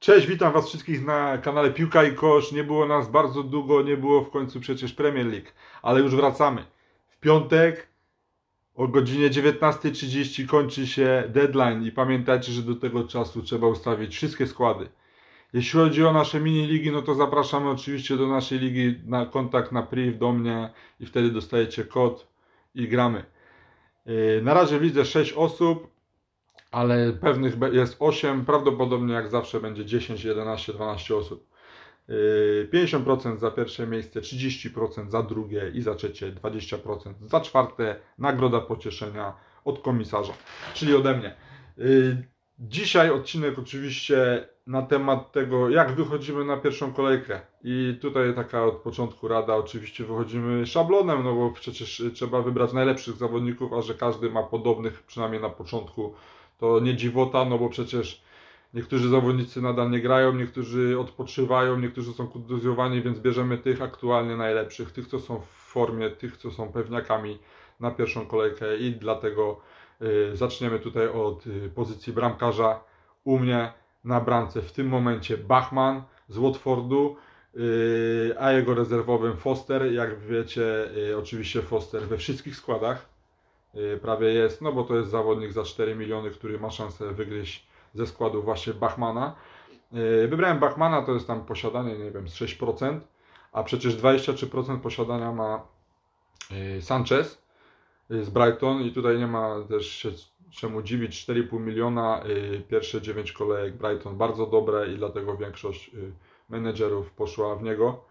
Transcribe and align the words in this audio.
Cześć, 0.00 0.26
witam 0.26 0.52
Was 0.52 0.68
wszystkich 0.68 1.04
na 1.04 1.38
kanale 1.38 1.70
Piłka 1.70 2.04
i 2.04 2.14
Kosz. 2.14 2.52
Nie 2.52 2.64
było 2.64 2.86
nas 2.86 3.10
bardzo 3.10 3.42
długo, 3.42 3.82
nie 3.82 3.96
było 3.96 4.22
w 4.22 4.30
końcu 4.30 4.60
przecież 4.60 4.92
Premier 4.92 5.26
League, 5.26 5.48
ale 5.82 6.00
już 6.00 6.16
wracamy. 6.16 6.64
W 7.08 7.20
piątek 7.20 7.88
o 8.74 8.88
godzinie 8.88 9.30
19.30 9.30 10.46
kończy 10.46 10.86
się 10.86 11.24
deadline 11.28 11.82
i 11.82 11.92
pamiętajcie, 11.92 12.52
że 12.52 12.62
do 12.62 12.74
tego 12.74 13.04
czasu 13.04 13.42
trzeba 13.42 13.66
ustawić 13.66 14.16
wszystkie 14.16 14.46
składy. 14.46 14.88
Jeśli 15.52 15.80
chodzi 15.80 16.04
o 16.04 16.12
nasze 16.12 16.40
mini 16.40 16.66
ligi, 16.66 16.92
no 16.92 17.02
to 17.02 17.14
zapraszamy 17.14 17.70
oczywiście 17.70 18.16
do 18.16 18.28
naszej 18.28 18.58
ligi 18.58 19.00
na 19.06 19.26
kontakt 19.26 19.72
na 19.72 19.82
priv 19.82 20.18
do 20.18 20.32
mnie 20.32 20.70
i 21.00 21.06
wtedy 21.06 21.30
dostajecie 21.30 21.84
kod 21.84 22.26
i 22.74 22.88
gramy. 22.88 23.24
Yy, 24.06 24.40
Na 24.42 24.54
razie 24.54 24.80
widzę 24.80 25.04
6 25.04 25.32
osób, 25.32 25.90
ale 26.70 27.12
pewnych 27.12 27.54
jest 27.72 27.96
8, 27.98 28.44
prawdopodobnie 28.44 29.14
jak 29.14 29.28
zawsze 29.28 29.60
będzie 29.60 29.84
10, 29.84 30.24
11, 30.24 30.72
12 30.72 31.16
osób. 31.16 31.50
Yy, 32.08 32.68
50% 32.72 33.38
za 33.38 33.50
pierwsze 33.50 33.86
miejsce, 33.86 34.20
30% 34.20 35.10
za 35.10 35.22
drugie 35.22 35.70
i 35.74 35.82
za 35.82 35.94
trzecie, 35.94 36.32
20% 36.32 37.14
za 37.26 37.40
czwarte. 37.40 37.96
Nagroda 38.18 38.60
pocieszenia 38.60 39.32
od 39.64 39.82
komisarza, 39.82 40.32
czyli 40.74 40.94
ode 40.94 41.16
mnie. 41.16 41.34
Yy, 41.76 42.30
Dzisiaj 42.62 43.10
odcinek 43.10 43.58
oczywiście 43.58 44.48
na 44.66 44.82
temat 44.82 45.32
tego, 45.32 45.70
jak 45.70 45.92
wychodzimy 45.92 46.44
na 46.44 46.56
pierwszą 46.56 46.92
kolejkę. 46.92 47.40
I 47.64 47.98
tutaj 48.00 48.34
taka 48.34 48.64
od 48.64 48.74
początku 48.74 49.28
rada, 49.28 49.56
oczywiście 49.56 50.04
wychodzimy 50.04 50.66
szablonem, 50.66 51.24
no 51.24 51.34
bo 51.34 51.50
przecież 51.50 52.02
trzeba 52.14 52.42
wybrać 52.42 52.72
najlepszych 52.72 53.16
zawodników, 53.16 53.72
a 53.72 53.82
że 53.82 53.94
każdy 53.94 54.30
ma 54.30 54.42
podobnych, 54.42 55.02
przynajmniej 55.02 55.42
na 55.42 55.50
początku, 55.50 56.14
to 56.60 56.80
nie 56.80 56.96
dziwota, 56.96 57.44
no 57.44 57.58
bo 57.58 57.68
przecież 57.68 58.22
niektórzy 58.74 59.08
zawodnicy 59.08 59.62
nadal 59.62 59.90
nie 59.90 60.00
grają, 60.00 60.34
niektórzy 60.34 61.00
odpoczywają, 61.00 61.78
niektórzy 61.78 62.12
są 62.12 62.26
kontuzjowani, 62.26 63.02
więc 63.02 63.18
bierzemy 63.18 63.58
tych 63.58 63.82
aktualnie 63.82 64.36
najlepszych, 64.36 64.92
tych, 64.92 65.06
co 65.06 65.20
są 65.20 65.40
w 65.40 65.46
formie, 65.46 66.10
tych, 66.10 66.36
co 66.36 66.50
są 66.50 66.72
pewniakami 66.72 67.38
na 67.80 67.90
pierwszą 67.90 68.26
kolejkę 68.26 68.76
i 68.76 68.92
dlatego 68.92 69.60
y, 70.02 70.36
zaczniemy 70.36 70.78
tutaj 70.78 71.08
od 71.08 71.46
y, 71.46 71.70
pozycji 71.74 72.12
bramkarza. 72.12 72.80
U 73.24 73.38
mnie 73.38 73.72
na 74.04 74.20
bramce 74.20 74.62
w 74.62 74.72
tym 74.72 74.88
momencie 74.88 75.38
Bachman 75.38 76.02
z 76.28 76.38
Watfordu, 76.38 77.16
y, 77.56 78.34
a 78.38 78.52
jego 78.52 78.74
rezerwowym 78.74 79.36
Foster. 79.36 79.92
Jak 79.92 80.20
wiecie, 80.20 80.64
oczywiście 81.18 81.62
Foster 81.62 82.02
we 82.02 82.16
wszystkich 82.16 82.56
składach 82.56 83.09
prawie 84.02 84.28
jest, 84.28 84.62
no 84.62 84.72
bo 84.72 84.84
to 84.84 84.96
jest 84.96 85.10
zawodnik 85.10 85.52
za 85.52 85.64
4 85.64 85.94
miliony, 85.94 86.30
który 86.30 86.60
ma 86.60 86.70
szansę 86.70 87.12
wygryźć 87.12 87.66
ze 87.94 88.06
składu 88.06 88.42
właśnie 88.42 88.74
Bachmana. 88.74 89.34
Y, 90.24 90.28
Wybrałem 90.28 90.58
Bachmana, 90.58 91.02
to 91.02 91.12
jest 91.14 91.26
tam 91.26 91.44
posiadanie, 91.44 91.98
nie 91.98 92.10
wiem, 92.10 92.28
z 92.28 92.34
6%, 92.34 93.00
a 93.52 93.62
przecież 93.62 93.96
23% 93.96 94.80
posiadania 94.80 95.32
ma 95.32 95.66
y, 96.78 96.82
Sanchez 96.82 97.42
y, 98.10 98.24
z 98.24 98.30
Brighton 98.30 98.82
i 98.82 98.92
tutaj 98.92 99.18
nie 99.18 99.26
ma 99.26 99.56
też 99.68 99.86
się 99.86 100.10
czemu 100.50 100.82
dziwić, 100.82 101.26
4,5 101.26 101.60
miliona, 101.60 102.24
y, 102.26 102.62
pierwsze 102.68 103.02
9 103.02 103.32
kolejek 103.32 103.76
Brighton 103.76 104.16
bardzo 104.16 104.46
dobre 104.46 104.92
i 104.92 104.96
dlatego 104.96 105.36
większość 105.36 105.94
y, 105.94 106.12
menedżerów 106.48 107.10
poszła 107.10 107.56
w 107.56 107.62
niego. 107.62 108.04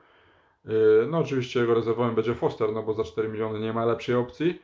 Y, 0.66 1.08
No 1.10 1.18
oczywiście 1.18 1.60
jego 1.60 1.74
rezerwowym 1.74 2.16
będzie 2.16 2.36
Foster, 2.36 2.74
no 2.74 2.84
bo 2.84 2.94
za 2.94 3.04
4 3.04 3.30
miliony 3.30 3.60
nie 3.60 3.74
ma 3.74 3.86
lepszej 3.86 4.16
opcji. 4.16 4.62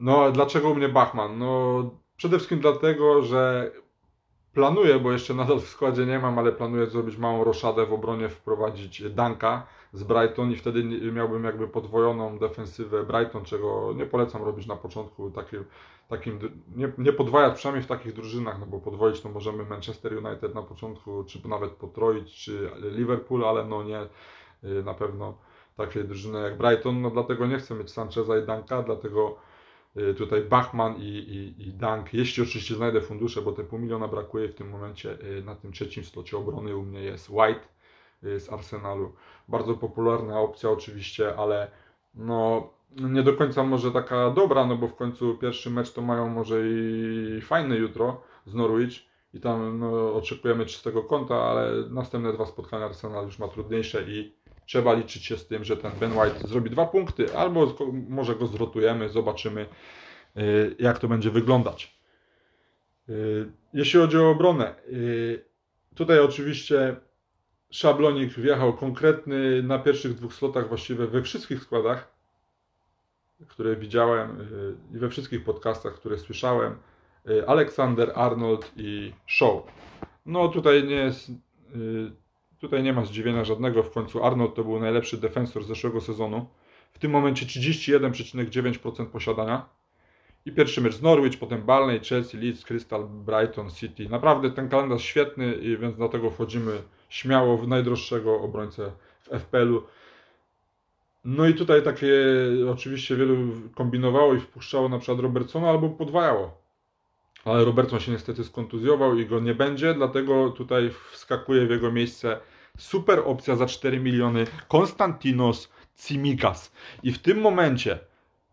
No 0.00 0.32
dlaczego 0.32 0.70
u 0.70 0.74
mnie 0.74 0.88
Bachman? 0.88 1.38
No 1.38 1.82
przede 2.16 2.36
wszystkim 2.36 2.60
dlatego, 2.60 3.22
że 3.22 3.70
planuję, 4.54 4.98
bo 4.98 5.12
jeszcze 5.12 5.34
nadal 5.34 5.60
w 5.60 5.68
składzie 5.68 6.06
nie 6.06 6.18
mam, 6.18 6.38
ale 6.38 6.52
planuję 6.52 6.86
zrobić 6.86 7.16
małą 7.16 7.44
roszadę 7.44 7.86
w 7.86 7.92
obronie, 7.92 8.28
wprowadzić 8.28 9.10
Danka 9.10 9.66
z 9.92 10.02
Brighton 10.02 10.50
i 10.50 10.56
wtedy 10.56 10.84
miałbym 11.12 11.44
jakby 11.44 11.68
podwojoną 11.68 12.38
defensywę 12.38 13.02
Brighton, 13.02 13.44
czego 13.44 13.92
nie 13.96 14.06
polecam 14.06 14.42
robić 14.42 14.66
na 14.66 14.76
początku 14.76 15.30
takim, 15.30 15.64
takim 16.08 16.38
nie, 16.76 16.92
nie 16.98 17.12
podwajać 17.12 17.54
przynajmniej 17.54 17.84
w 17.84 17.88
takich 17.88 18.12
drużynach, 18.12 18.60
no 18.60 18.66
bo 18.66 18.78
podwoić 18.78 19.20
to 19.20 19.28
możemy 19.28 19.64
Manchester 19.64 20.26
United 20.26 20.54
na 20.54 20.62
początku, 20.62 21.24
czy 21.24 21.48
nawet 21.48 21.70
potroić, 21.70 22.34
czy 22.44 22.70
Liverpool, 22.82 23.44
ale 23.44 23.64
no 23.64 23.82
nie 23.82 24.02
y, 24.64 24.82
na 24.84 24.94
pewno 24.94 25.34
takiej 25.76 26.04
drużyny 26.04 26.42
jak 26.42 26.58
Brighton, 26.58 27.02
no 27.02 27.10
dlatego 27.10 27.46
nie 27.46 27.58
chcę 27.58 27.74
mieć 27.74 27.90
Sancheza 27.90 28.38
i 28.38 28.46
Danka, 28.46 28.82
dlatego 28.82 29.36
tutaj 30.18 30.40
Bachman 30.40 30.96
i, 30.96 31.08
i, 31.08 31.68
i 31.68 31.72
Dank, 31.72 32.14
jeśli 32.14 32.42
oczywiście 32.42 32.74
znajdę 32.74 33.00
fundusze, 33.00 33.42
bo 33.42 33.52
te 33.52 33.64
pół 33.64 33.78
miliona 33.78 34.08
brakuje 34.08 34.48
w 34.48 34.54
tym 34.54 34.70
momencie 34.70 35.18
y, 35.38 35.42
na 35.44 35.54
tym 35.54 35.72
trzecim 35.72 36.04
slocie 36.04 36.36
obrony 36.36 36.76
u 36.76 36.82
mnie 36.82 37.00
jest 37.00 37.30
White 37.30 37.68
y, 38.24 38.40
z 38.40 38.52
Arsenalu. 38.52 39.12
Bardzo 39.48 39.74
popularna 39.74 40.40
opcja 40.40 40.70
oczywiście, 40.70 41.36
ale 41.36 41.70
no 42.14 42.70
nie 42.96 43.22
do 43.22 43.32
końca 43.32 43.62
może 43.62 43.90
taka 43.92 44.30
dobra, 44.30 44.66
no 44.66 44.76
bo 44.76 44.88
w 44.88 44.96
końcu 44.96 45.38
pierwszy 45.38 45.70
mecz 45.70 45.92
to 45.92 46.02
mają 46.02 46.28
może 46.28 46.60
i 46.68 47.40
fajny 47.42 47.76
jutro 47.76 48.20
z 48.46 48.54
Norwich 48.54 49.10
i 49.34 49.40
tam 49.40 49.78
no, 49.78 50.14
oczekujemy 50.14 50.66
czystego 50.66 51.02
konta, 51.02 51.42
ale 51.42 51.72
następne 51.90 52.32
dwa 52.32 52.46
spotkania 52.46 52.84
Arsenal 52.84 53.24
już 53.24 53.38
ma 53.38 53.48
trudniejsze 53.48 54.02
i 54.02 54.39
trzeba 54.70 54.94
liczyć 54.94 55.24
się 55.24 55.38
z 55.38 55.46
tym, 55.46 55.64
że 55.64 55.76
ten 55.76 55.92
Ben 56.00 56.12
White 56.12 56.48
zrobi 56.48 56.70
dwa 56.70 56.86
punkty, 56.86 57.36
albo 57.36 57.76
może 58.08 58.36
go 58.36 58.46
zrotujemy, 58.46 59.08
zobaczymy 59.08 59.66
y, 60.36 60.76
jak 60.78 60.98
to 60.98 61.08
będzie 61.08 61.30
wyglądać. 61.30 61.98
Y, 63.08 63.50
Jeśli 63.74 64.00
chodzi 64.00 64.18
o 64.18 64.30
obronę, 64.30 64.74
y, 64.88 65.44
tutaj 65.94 66.20
oczywiście 66.20 66.96
szablonik 67.70 68.32
wjechał 68.32 68.72
konkretny 68.72 69.62
na 69.62 69.78
pierwszych 69.78 70.14
dwóch 70.14 70.34
slotach, 70.34 70.68
właściwie 70.68 71.06
we 71.06 71.22
wszystkich 71.22 71.62
składach, 71.62 72.12
które 73.48 73.76
widziałem 73.76 74.48
i 74.94 74.98
we 74.98 75.08
wszystkich 75.08 75.44
podcastach, 75.44 75.94
które 75.94 76.18
słyszałem. 76.18 76.76
Aleksander, 77.46 78.12
Arnold 78.14 78.72
i 78.76 79.12
Shaw. 79.26 79.62
No 80.26 80.48
tutaj 80.48 80.84
nie 80.84 80.94
jest, 80.94 81.30
tutaj 82.60 82.82
nie 82.82 82.92
ma 82.92 83.04
zdziwienia 83.04 83.44
żadnego. 83.44 83.82
W 83.82 83.90
końcu 83.90 84.24
Arnold 84.24 84.54
to 84.54 84.64
był 84.64 84.80
najlepszy 84.80 85.16
defensor 85.16 85.64
zeszłego 85.64 86.00
sezonu. 86.00 86.46
W 86.92 86.98
tym 86.98 87.10
momencie 87.10 87.46
31,9% 87.46 89.06
posiadania. 89.06 89.68
I 90.46 90.52
pierwszy 90.52 90.80
mecz 90.80 90.94
z 90.94 91.02
Norwich, 91.02 91.38
potem 91.38 91.62
Barney, 91.62 92.00
Chelsea, 92.00 92.36
Leeds, 92.36 92.64
Crystal, 92.64 93.08
Brighton, 93.08 93.70
City. 93.70 94.08
Naprawdę 94.08 94.50
ten 94.50 94.68
kalendarz 94.68 95.02
świetny 95.02 95.58
więc 95.80 95.96
dlatego 95.96 96.30
wchodzimy 96.30 96.82
śmiało 97.08 97.58
w 97.58 97.68
najdroższego 97.68 98.40
obrońcę 98.40 98.92
w 99.20 99.28
FPL-u. 99.28 99.82
No 101.24 101.48
i 101.48 101.54
tutaj 101.54 101.82
takie 101.82 102.14
oczywiście 102.72 103.16
wielu 103.16 103.36
kombinowało 103.74 104.34
i 104.34 104.40
wpuszczało 104.40 104.88
na 104.88 104.98
przykład 104.98 105.20
Robertsona 105.20 105.70
albo 105.70 105.88
podwajało. 105.88 106.59
Ale 107.44 107.64
Robertson 107.64 108.00
się 108.00 108.12
niestety 108.12 108.44
skontuzjował 108.44 109.18
i 109.18 109.26
go 109.26 109.40
nie 109.40 109.54
będzie, 109.54 109.94
dlatego 109.94 110.50
tutaj 110.50 110.90
wskakuje 111.12 111.66
w 111.66 111.70
jego 111.70 111.92
miejsce 111.92 112.40
super 112.78 113.22
opcja 113.24 113.56
za 113.56 113.66
4 113.66 114.00
miliony 114.00 114.46
Konstantinos 114.68 115.68
Tsimikas. 115.94 116.72
I 117.02 117.12
w 117.12 117.18
tym 117.18 117.40
momencie 117.40 117.98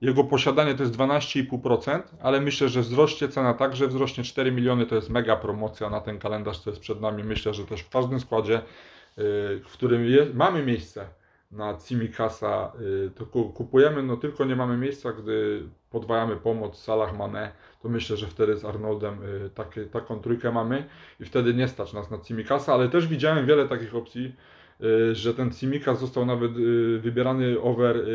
jego 0.02 0.24
posiadanie 0.24 0.76
to 0.76 0.84
jest 0.84 0.96
12,5%, 0.96 2.02
ale 2.22 2.42
myślę, 2.42 2.70
że 2.70 2.82
wzrośnie 2.82 3.28
cena 3.28 3.54
tak, 3.54 3.76
że 3.76 3.88
wzrośnie 3.88 4.24
4 4.24 4.52
miliony, 4.52 4.86
to 4.86 4.96
jest 4.96 5.10
mega 5.10 5.36
promocja 5.36 5.90
na 5.90 6.02
ten 6.02 6.20
kalendarz, 6.20 6.60
co 6.60 6.70
jest 6.70 6.82
przed 6.82 7.02
nami. 7.02 7.24
Myślę, 7.24 7.54
że 7.54 7.66
też 7.66 7.82
w 7.82 7.90
każdym 7.90 8.20
składzie, 8.20 8.54
yy, 8.54 9.24
w 9.66 9.70
którym 9.74 10.02
mamy 10.34 10.64
miejsce 10.66 11.08
na 11.52 11.78
Cimikasa, 11.78 12.72
yy, 12.80 13.12
to 13.16 13.26
ku- 13.26 13.50
kupujemy, 13.50 14.04
no 14.04 14.18
tylko 14.18 14.46
nie 14.46 14.56
mamy 14.56 14.78
miejsca, 14.78 15.14
gdy 15.14 15.64
podwajamy 15.90 16.36
pomoc 16.36 16.84
Salah 16.84 17.18
Mane, 17.18 17.52
to 17.82 17.90
myślę, 17.90 18.18
że 18.18 18.28
wtedy 18.28 18.58
z 18.58 18.66
Arnoldem 18.66 19.22
yy, 19.24 19.50
takie, 19.50 19.86
taką 19.86 20.20
trójkę 20.20 20.52
mamy 20.52 20.86
i 21.20 21.26
wtedy 21.26 21.54
nie 21.54 21.68
stać 21.68 21.94
nas 21.94 22.12
na 22.12 22.18
Cimikasa, 22.18 22.74
ale 22.74 22.90
też 22.90 23.08
widziałem 23.08 23.46
wiele 23.46 23.68
takich 23.68 23.96
opcji, 23.96 24.36
yy, 24.80 25.16
że 25.16 25.34
ten 25.34 25.52
Cimikas 25.52 26.00
został 26.00 26.26
nawet 26.26 26.58
yy, 26.58 27.00
wybierany 27.00 27.62
over 27.62 28.06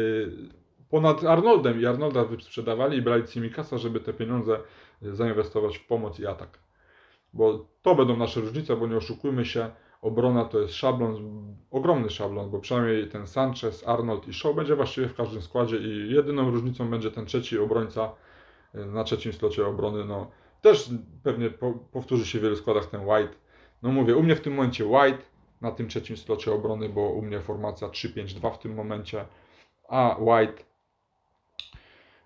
ponad 0.93 1.25
Arnoldem 1.25 1.81
i 1.81 1.87
Arnolda 1.87 2.25
sprzedawali 2.41 2.99
i 2.99 3.03
brali 3.03 3.25
Cimikasa, 3.25 3.79
żeby 3.79 4.01
te 4.01 4.13
pieniądze 4.13 4.61
y, 5.03 5.15
zainwestować 5.15 5.79
w 5.79 5.87
pomoc 5.87 6.21
i 6.21 6.27
atak. 6.27 6.59
Bo 7.33 7.69
to 7.83 7.95
będą 7.95 8.17
nasze 8.17 8.41
różnice, 8.41 8.77
bo 8.77 8.87
nie 8.87 8.97
oszukujmy 8.97 9.45
się, 9.45 9.71
obrona 10.03 10.45
to 10.45 10.61
jest 10.61 10.75
szablon, 10.75 11.17
ogromny 11.71 12.11
szablon, 12.11 12.51
bo 12.51 12.59
przynajmniej 12.59 13.09
ten 13.09 13.27
Sanchez, 13.27 13.89
Arnold 13.89 14.29
i 14.29 14.35
Shaw 14.35 14.57
będzie 14.57 14.77
właściwie 14.77 15.09
w 15.09 15.15
każdym 15.15 15.43
składzie 15.43 15.77
i 15.77 16.15
jedyną 16.15 16.51
różnicą 16.51 16.91
będzie 16.91 17.11
ten 17.11 17.27
trzeci 17.27 17.59
obrońca 17.59 18.13
y, 18.75 18.87
na 18.87 19.05
trzecim 19.05 19.33
slocie 19.33 19.67
obrony, 19.67 20.05
no 20.05 20.31
też 20.61 20.91
pewnie 21.23 21.51
po, 21.51 21.73
powtórzy 21.73 22.27
się 22.27 22.39
w 22.39 22.43
wielu 22.43 22.57
składach 22.57 22.87
ten 22.87 23.01
White. 23.01 23.35
No 23.83 23.93
mówię, 23.93 24.17
u 24.17 24.23
mnie 24.23 24.37
w 24.37 24.41
tym 24.41 24.55
momencie 24.55 24.87
White 24.87 25.23
na 25.61 25.71
tym 25.71 25.89
trzecim 25.89 26.17
slocie 26.17 26.53
obrony, 26.53 26.89
bo 26.89 27.01
u 27.01 27.23
mnie 27.23 27.41
formacja 27.41 27.89
3-5-2 27.89 28.55
w 28.55 28.59
tym 28.59 28.75
momencie, 28.75 29.25
a 29.89 30.17
White 30.21 30.63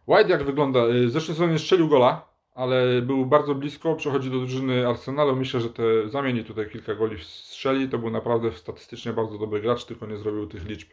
White 0.06 0.30
jak 0.30 0.44
wygląda? 0.44 0.86
Y, 0.86 1.10
Zeszły 1.10 1.34
sezonie 1.34 1.58
strzelił 1.58 1.88
gola, 1.88 2.35
ale 2.56 3.02
był 3.02 3.26
bardzo 3.26 3.54
blisko, 3.54 3.94
przechodzi 3.94 4.30
do 4.30 4.38
drużyny 4.38 4.88
Arsenalu. 4.88 5.36
Myślę, 5.36 5.60
że 5.60 5.70
te 5.70 6.08
zamieni 6.08 6.44
tutaj 6.44 6.70
kilka 6.70 6.94
goli 6.94 7.24
strzeli. 7.24 7.88
To 7.88 7.98
był 7.98 8.10
naprawdę 8.10 8.52
statystycznie 8.52 9.12
bardzo 9.12 9.38
dobry 9.38 9.60
gracz, 9.60 9.84
tylko 9.84 10.06
nie 10.06 10.16
zrobił 10.16 10.46
tych 10.46 10.64
liczb. 10.64 10.88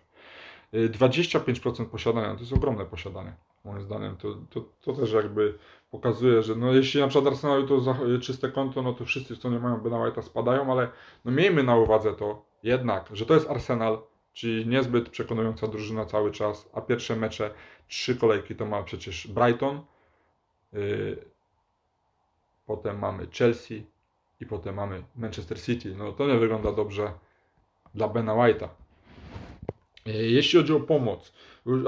25% 0.74 1.86
posiadania, 1.86 2.34
to 2.34 2.40
jest 2.40 2.54
ogromne 2.54 2.86
posiadanie, 2.86 3.34
moim 3.66 3.82
zdaniem. 3.82 4.18
To, 4.18 4.36
to, 4.50 4.66
to 4.82 4.94
też 4.94 5.12
jakby 5.12 5.58
pokazuje, 5.92 6.44
że 6.44 6.56
no 6.56 6.74
jeśli 6.74 7.02
na 7.02 7.08
przykład 7.08 7.34
Arsenal 7.34 7.68
to 7.68 7.80
za, 7.80 7.96
czyste 8.22 8.50
konto, 8.50 8.82
no 8.82 8.94
to 8.94 9.06
wszyscy, 9.06 9.38
co 9.38 9.50
nie 9.50 9.60
mają 9.60 9.78
Bena 9.78 9.98
White'a 9.98 10.22
spadają, 10.22 10.72
ale 10.72 10.90
no 11.26 11.32
miejmy 11.32 11.64
na 11.64 11.76
uwadze 11.76 12.14
to 12.14 12.46
jednak, 12.64 13.10
że 13.14 13.26
to 13.26 13.34
jest 13.34 13.50
Arsenal, 13.50 14.02
czyli 14.34 14.68
niezbyt 14.68 15.10
przekonująca 15.10 15.68
drużyna 15.68 16.06
cały 16.06 16.32
czas, 16.32 16.70
a 16.74 16.82
pierwsze 16.82 17.16
mecze, 17.16 17.54
trzy 17.88 18.16
kolejki 18.16 18.56
to 18.56 18.66
ma 18.66 18.84
przecież 18.84 19.28
Brighton, 19.28 19.82
yy, 20.74 21.33
potem 22.66 23.00
mamy 23.00 23.28
Chelsea 23.38 23.86
i 24.40 24.46
potem 24.46 24.76
mamy 24.76 25.04
Manchester 25.16 25.62
City. 25.62 25.96
No 25.96 26.12
to 26.12 26.28
nie 26.28 26.38
wygląda 26.38 26.72
dobrze 26.72 27.14
dla 27.96 28.08
Bena 28.08 28.34
White'a. 28.34 28.68
Yy, 30.06 30.14
jeśli 30.14 30.60
chodzi 30.60 30.74
o 30.74 30.80
pomoc, 30.80 31.34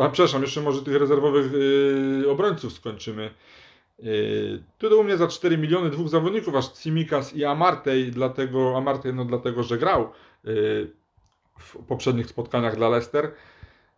a 0.02 0.10
przepraszam, 0.10 0.42
jeszcze 0.42 0.62
może 0.62 0.82
tych 0.82 0.96
rezerwowych 0.96 1.52
yy, 1.52 2.32
obrońców 2.32 2.74
skończymy. 2.74 3.34
Yy, 4.00 4.64
tu 4.78 5.00
u 5.00 5.04
mnie 5.04 5.18
za 5.18 5.28
4 5.28 5.58
miliony 5.58 5.90
dwóch 5.90 6.10
zawodników, 6.10 6.56
aż 6.56 6.76
Simikas 6.76 7.36
i 7.36 7.46
Amartey, 7.46 8.12
dlatego, 8.12 8.78
Amartey 8.78 9.14
no 9.14 9.26
dlatego, 9.26 9.64
że 9.64 9.78
grał 9.78 10.10
yy, 10.44 10.92
w 11.60 11.86
poprzednich 11.88 12.28
spotkaniach 12.28 12.76
dla 12.76 12.90
Leicester. 12.90 13.32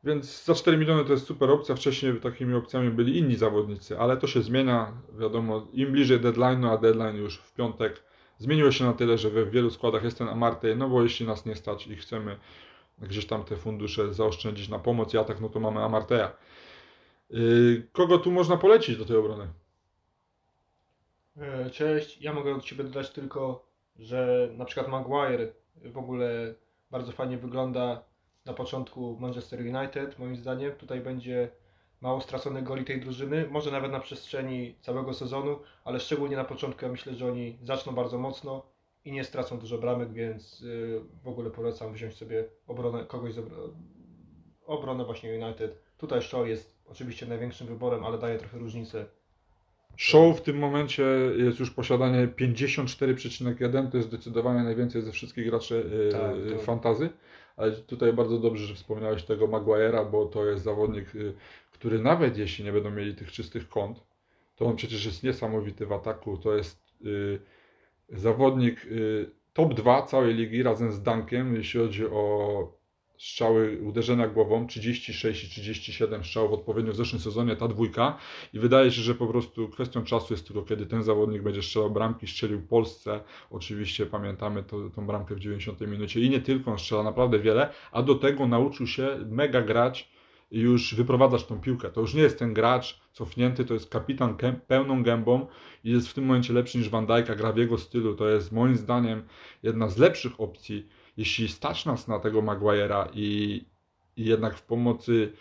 Więc 0.07 0.45
za 0.45 0.55
4 0.55 0.77
miliony 0.77 1.05
to 1.05 1.11
jest 1.11 1.25
super 1.25 1.51
opcja. 1.51 1.75
Wcześniej 1.75 2.19
takimi 2.19 2.55
opcjami 2.55 2.89
byli 2.89 3.17
inni 3.17 3.35
zawodnicy, 3.35 3.99
ale 3.99 4.17
to 4.17 4.27
się 4.27 4.41
zmienia. 4.41 4.91
Wiadomo, 5.19 5.67
im 5.73 5.91
bliżej 5.91 6.19
deadline'u, 6.19 6.73
a 6.73 6.77
deadline 6.77 7.15
już 7.15 7.37
w 7.37 7.53
piątek, 7.53 8.03
zmieniło 8.37 8.71
się 8.71 8.85
na 8.85 8.93
tyle, 8.93 9.17
że 9.17 9.29
we 9.29 9.45
wielu 9.45 9.69
składach 9.69 10.03
jest 10.03 10.17
ten 10.17 10.29
Amartey. 10.29 10.75
No 10.75 10.89
bo 10.89 11.03
jeśli 11.03 11.27
nas 11.27 11.45
nie 11.45 11.55
stać 11.55 11.87
i 11.87 11.95
chcemy 11.95 12.37
gdzieś 13.01 13.25
tam 13.25 13.43
te 13.43 13.55
fundusze 13.55 14.13
zaoszczędzić 14.13 14.69
na 14.69 14.79
pomoc 14.79 15.13
i 15.13 15.17
atak, 15.17 15.41
no 15.41 15.49
to 15.49 15.59
mamy 15.59 15.83
Amarteja. 15.83 16.31
Yy, 17.29 17.87
kogo 17.91 18.17
tu 18.17 18.31
można 18.31 18.57
polecić 18.57 18.97
do 18.97 19.05
tej 19.05 19.17
obrony? 19.17 19.47
E, 21.37 21.69
cześć, 21.69 22.21
ja 22.21 22.33
mogę 22.33 22.55
od 22.55 22.63
Ciebie 22.63 22.83
dodać 22.83 23.09
tylko, 23.09 23.65
że 23.99 24.49
na 24.57 24.65
przykład 24.65 24.87
Maguire 24.87 25.53
w 25.75 25.97
ogóle 25.97 26.55
bardzo 26.91 27.11
fajnie 27.11 27.37
wygląda 27.37 28.03
na 28.47 28.53
początku 28.53 29.17
Manchester 29.19 29.59
United, 29.59 30.19
moim 30.19 30.35
zdaniem. 30.35 30.71
Tutaj 30.71 31.01
będzie 31.01 31.49
mało 32.01 32.21
straconych 32.21 32.63
goli 32.63 32.85
tej 32.85 33.01
drużyny, 33.01 33.47
może 33.49 33.71
nawet 33.71 33.91
na 33.91 33.99
przestrzeni 33.99 34.75
całego 34.81 35.13
sezonu, 35.13 35.59
ale 35.83 35.99
szczególnie 35.99 36.35
na 36.35 36.43
początku 36.43 36.85
ja 36.85 36.91
myślę, 36.91 37.13
że 37.13 37.27
oni 37.27 37.57
zaczną 37.63 37.95
bardzo 37.95 38.17
mocno 38.17 38.63
i 39.05 39.11
nie 39.11 39.23
stracą 39.23 39.59
dużo 39.59 39.77
bramek, 39.77 40.13
więc 40.13 40.61
y, 40.61 41.01
w 41.23 41.27
ogóle 41.27 41.49
polecam 41.49 41.93
wziąć 41.93 42.15
sobie 42.15 42.45
obronę 42.67 43.05
kogoś 43.05 43.33
z 43.33 43.39
obronę 44.65 45.05
właśnie 45.05 45.45
United. 45.45 45.81
Tutaj 45.97 46.21
Shaw 46.21 46.47
jest 46.47 46.77
oczywiście 46.85 47.25
największym 47.25 47.67
wyborem, 47.67 48.03
ale 48.03 48.17
daje 48.17 48.37
trochę 48.37 48.57
różnicę 48.57 49.05
Show 49.97 50.37
w 50.37 50.41
tym 50.41 50.57
momencie 50.57 51.03
jest 51.37 51.59
już 51.59 51.71
posiadanie 51.71 52.27
54,1, 52.27 53.91
to 53.91 53.97
jest 53.97 54.09
zdecydowanie 54.09 54.63
najwięcej 54.63 55.01
ze 55.01 55.11
wszystkich 55.11 55.49
graczy 55.49 55.89
e, 56.07 56.11
tak, 56.11 56.31
to... 56.51 56.59
fantazy. 56.59 57.09
Ale 57.57 57.71
tutaj 57.71 58.13
bardzo 58.13 58.39
dobrze, 58.39 58.67
że 58.67 58.75
wspomniałeś 58.75 59.23
tego 59.23 59.47
Maguire'a, 59.47 60.11
bo 60.11 60.25
to 60.25 60.45
jest 60.45 60.63
zawodnik, 60.63 61.07
e, 61.15 61.33
który 61.71 61.99
nawet 61.99 62.37
jeśli 62.37 62.65
nie 62.65 62.71
będą 62.71 62.91
mieli 62.91 63.15
tych 63.15 63.31
czystych 63.31 63.69
kąt, 63.69 64.03
to 64.55 64.65
on 64.65 64.75
przecież 64.75 65.05
jest 65.05 65.23
niesamowity 65.23 65.85
w 65.85 65.91
ataku. 65.91 66.37
To 66.37 66.55
jest 66.55 66.79
e, 67.01 68.17
zawodnik 68.17 68.87
top 69.53 69.73
2 69.73 70.01
całej 70.01 70.33
ligi 70.33 70.63
razem 70.63 70.91
z 70.91 71.01
Dunkiem, 71.01 71.55
jeśli 71.55 71.79
chodzi 71.79 72.05
o 72.05 72.76
strzały, 73.17 73.79
uderzenia 73.83 74.27
głową, 74.27 74.67
36 74.67 75.43
i 75.43 75.49
37 75.49 76.23
strzałów 76.23 76.51
odpowiednio 76.51 76.91
w 76.91 76.95
zeszłym 76.95 77.21
sezonie, 77.21 77.55
ta 77.55 77.67
dwójka. 77.67 78.17
I 78.53 78.59
wydaje 78.59 78.91
się, 78.91 79.01
że 79.01 79.15
po 79.15 79.27
prostu 79.27 79.69
kwestią 79.69 80.03
czasu 80.03 80.33
jest 80.33 80.47
tylko, 80.47 80.61
kiedy 80.61 80.85
ten 80.85 81.03
zawodnik 81.03 81.41
będzie 81.41 81.61
strzelał 81.61 81.91
bramki, 81.91 82.27
strzelił 82.27 82.61
Polsce, 82.61 83.19
oczywiście 83.51 84.05
pamiętamy 84.05 84.63
to, 84.63 84.89
tą 84.89 85.07
bramkę 85.07 85.35
w 85.35 85.39
90 85.39 85.81
minucie. 85.81 86.21
I 86.21 86.29
nie 86.29 86.41
tylko, 86.41 86.71
on 86.71 86.79
strzela 86.79 87.03
naprawdę 87.03 87.39
wiele, 87.39 87.69
a 87.91 88.03
do 88.03 88.15
tego 88.15 88.47
nauczył 88.47 88.87
się 88.87 89.07
mega 89.29 89.61
grać 89.61 90.09
już 90.51 90.95
wyprowadzać 90.95 91.45
tą 91.45 91.61
piłkę. 91.61 91.89
To 91.89 92.01
już 92.01 92.13
nie 92.13 92.21
jest 92.21 92.39
ten 92.39 92.53
gracz 92.53 92.99
cofnięty, 93.13 93.65
to 93.65 93.73
jest 93.73 93.89
kapitan 93.89 94.37
pełną 94.67 95.03
gębą 95.03 95.47
i 95.83 95.91
jest 95.91 96.07
w 96.07 96.13
tym 96.13 96.25
momencie 96.25 96.53
lepszy 96.53 96.77
niż 96.77 96.89
Van 96.89 97.05
Dijk'a, 97.05 97.35
gra 97.35 97.51
w 97.51 97.57
jego 97.57 97.77
stylu, 97.77 98.15
to 98.15 98.29
jest 98.29 98.51
moim 98.51 98.75
zdaniem 98.75 99.23
jedna 99.63 99.89
z 99.89 99.97
lepszych 99.97 100.41
opcji 100.41 100.87
jeśli 101.17 101.47
stać 101.47 101.85
nas 101.85 102.07
na 102.07 102.19
tego 102.19 102.41
Maguire'a 102.41 103.07
i, 103.13 103.65
i 104.17 104.25
jednak 104.25 104.57
w 104.57 104.61
pomocy 104.61 105.33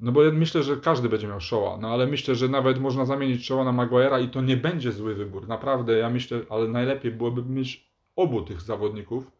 no 0.00 0.12
bo 0.12 0.24
ja 0.24 0.32
myślę, 0.32 0.62
że 0.62 0.76
każdy 0.76 1.08
będzie 1.08 1.28
miał 1.28 1.40
Showa, 1.40 1.76
no 1.76 1.88
ale 1.88 2.06
myślę, 2.06 2.34
że 2.34 2.48
nawet 2.48 2.80
można 2.80 3.04
zamienić 3.04 3.46
Showa 3.46 3.72
na 3.72 3.72
Maguire'a 3.72 4.24
i 4.24 4.28
to 4.28 4.40
nie 4.40 4.56
będzie 4.56 4.92
zły 4.92 5.14
wybór. 5.14 5.48
Naprawdę, 5.48 5.98
ja 5.98 6.10
myślę, 6.10 6.40
ale 6.50 6.68
najlepiej 6.68 7.12
byłoby 7.12 7.42
mieć 7.42 7.90
obu 8.16 8.42
tych 8.42 8.60
zawodników, 8.60 9.30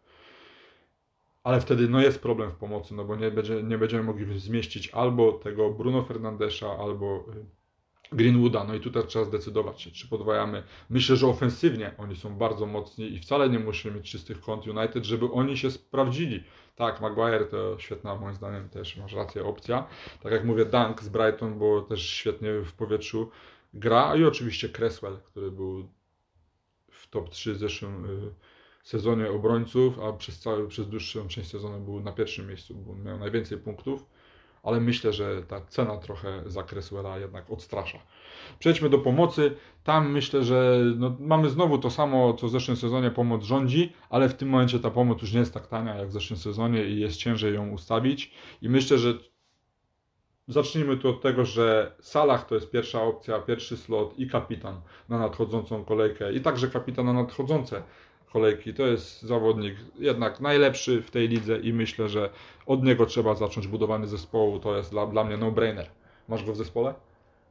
ale 1.45 1.61
wtedy 1.61 1.89
no 1.89 2.01
jest 2.01 2.23
problem 2.23 2.51
w 2.51 2.55
pomocy, 2.55 2.95
no 2.95 3.05
bo 3.05 3.17
nie, 3.17 3.31
będzie, 3.31 3.63
nie 3.63 3.79
będziemy 3.79 4.03
mogli 4.03 4.39
zmieścić 4.39 4.89
albo 4.89 5.33
tego 5.33 5.71
Bruno 5.71 6.03
Fernandesza, 6.03 6.79
albo 6.79 7.25
y, 7.29 7.60
Greenwooda. 8.13 8.65
No 8.65 8.75
i 8.75 8.81
tutaj 8.81 9.03
trzeba 9.07 9.25
zdecydować 9.25 9.83
się, 9.83 9.91
czy 9.91 10.09
podwajamy. 10.09 10.63
Myślę, 10.91 11.17
że 11.17 11.27
ofensywnie 11.27 11.95
oni 11.99 12.17
są 12.17 12.37
bardzo 12.37 12.67
mocni 12.67 13.13
i 13.15 13.19
wcale 13.19 13.49
nie 13.49 13.59
musimy 13.59 13.95
mieć 13.95 14.11
czystych 14.11 14.41
kąt 14.41 14.67
United, 14.67 15.05
żeby 15.05 15.33
oni 15.33 15.57
się 15.57 15.71
sprawdzili. 15.71 16.45
Tak, 16.77 17.01
Maguire 17.01 17.45
to 17.51 17.79
świetna, 17.79 18.15
moim 18.15 18.35
zdaniem 18.35 18.69
też 18.69 18.97
masz 18.97 19.13
rację, 19.13 19.45
opcja. 19.45 19.87
Tak 20.23 20.33
jak 20.33 20.45
mówię, 20.45 20.65
Dunk 20.65 21.03
z 21.03 21.09
Brighton, 21.09 21.59
bo 21.59 21.83
też 21.83 22.11
świetnie 22.11 22.53
w 22.65 22.73
powietrzu 22.73 23.31
gra. 23.75 24.17
I 24.17 24.25
oczywiście 24.25 24.69
Cresswell, 24.69 25.19
który 25.25 25.51
był 25.51 25.89
w 26.91 27.09
top 27.11 27.31
3 27.31 27.55
w 27.55 27.59
zeszłym 27.59 28.05
y, 28.05 28.35
sezonie 28.83 29.31
obrońców, 29.31 29.99
a 29.99 30.13
przez 30.13 30.39
cały, 30.39 30.69
przez 30.69 30.89
dłuższą 30.89 31.29
część 31.29 31.51
sezonu 31.51 31.81
był 31.81 32.01
na 32.01 32.13
pierwszym 32.13 32.49
miejscu, 32.49 32.75
bo 32.75 32.95
miał 32.95 33.19
najwięcej 33.19 33.59
punktów 33.59 34.07
ale 34.63 34.81
myślę, 34.81 35.13
że 35.13 35.43
ta 35.43 35.61
cena 35.61 35.97
trochę 35.97 36.43
za 36.47 36.63
Cresswella 36.63 37.19
jednak 37.19 37.51
odstrasza. 37.51 37.99
Przejdźmy 38.59 38.91
do 38.91 38.99
pomocy. 38.99 39.57
Tam 39.85 40.13
myślę, 40.13 40.45
że 40.45 40.81
no, 40.97 41.17
mamy 41.21 41.51
znowu 41.51 41.79
to 41.79 41.91
samo, 41.91 42.35
co 42.35 42.47
w 42.47 42.51
zeszłym 42.51 42.77
sezonie 42.77 43.11
pomoc 43.11 43.45
rządzi, 43.45 43.93
ale 44.11 44.29
w 44.29 44.35
tym 44.35 44.49
momencie 44.49 44.79
ta 44.79 44.91
pomoc 44.91 45.23
już 45.23 45.33
nie 45.33 45.41
jest 45.41 45.55
tak 45.55 45.67
tania 45.67 45.97
jak 45.97 46.09
w 46.09 46.13
zeszłym 46.13 46.39
sezonie 46.39 46.85
i 46.85 47.01
jest 47.01 47.17
ciężej 47.17 47.55
ją 47.55 47.71
ustawić. 47.71 48.33
I 48.63 48.69
myślę, 48.69 48.99
że 48.99 49.15
zacznijmy 50.49 50.97
tu 50.97 51.09
od 51.09 51.23
tego, 51.23 51.45
że 51.45 51.97
Salah 52.01 52.47
to 52.47 52.55
jest 52.55 52.71
pierwsza 52.71 53.03
opcja, 53.03 53.39
pierwszy 53.39 53.77
slot 53.77 54.19
i 54.19 54.29
kapitan 54.29 54.81
na 55.09 55.19
nadchodzącą 55.19 55.85
kolejkę 55.85 56.33
i 56.33 56.41
także 56.41 56.69
kapitan 56.69 57.07
na 57.07 57.13
nadchodzące 57.13 57.83
kolejki. 58.33 58.75
To 58.75 58.87
jest 58.87 59.23
zawodnik 59.23 59.75
jednak 59.99 60.41
najlepszy 60.41 61.03
w 61.03 61.11
tej 61.11 61.29
lidze 61.29 61.59
i 61.59 61.73
myślę, 61.73 62.09
że 62.09 62.31
od 62.67 62.83
niego 62.83 63.07
trzeba 63.07 63.35
zacząć 63.35 63.67
budowanie 63.67 64.07
zespołu. 64.07 64.59
To 64.59 64.77
jest 64.77 64.91
dla, 64.91 65.07
dla 65.07 65.25
mnie 65.25 65.37
no-brainer. 65.37 65.87
Masz 66.29 66.45
go 66.45 66.53
w 66.53 66.57
zespole? 66.57 66.95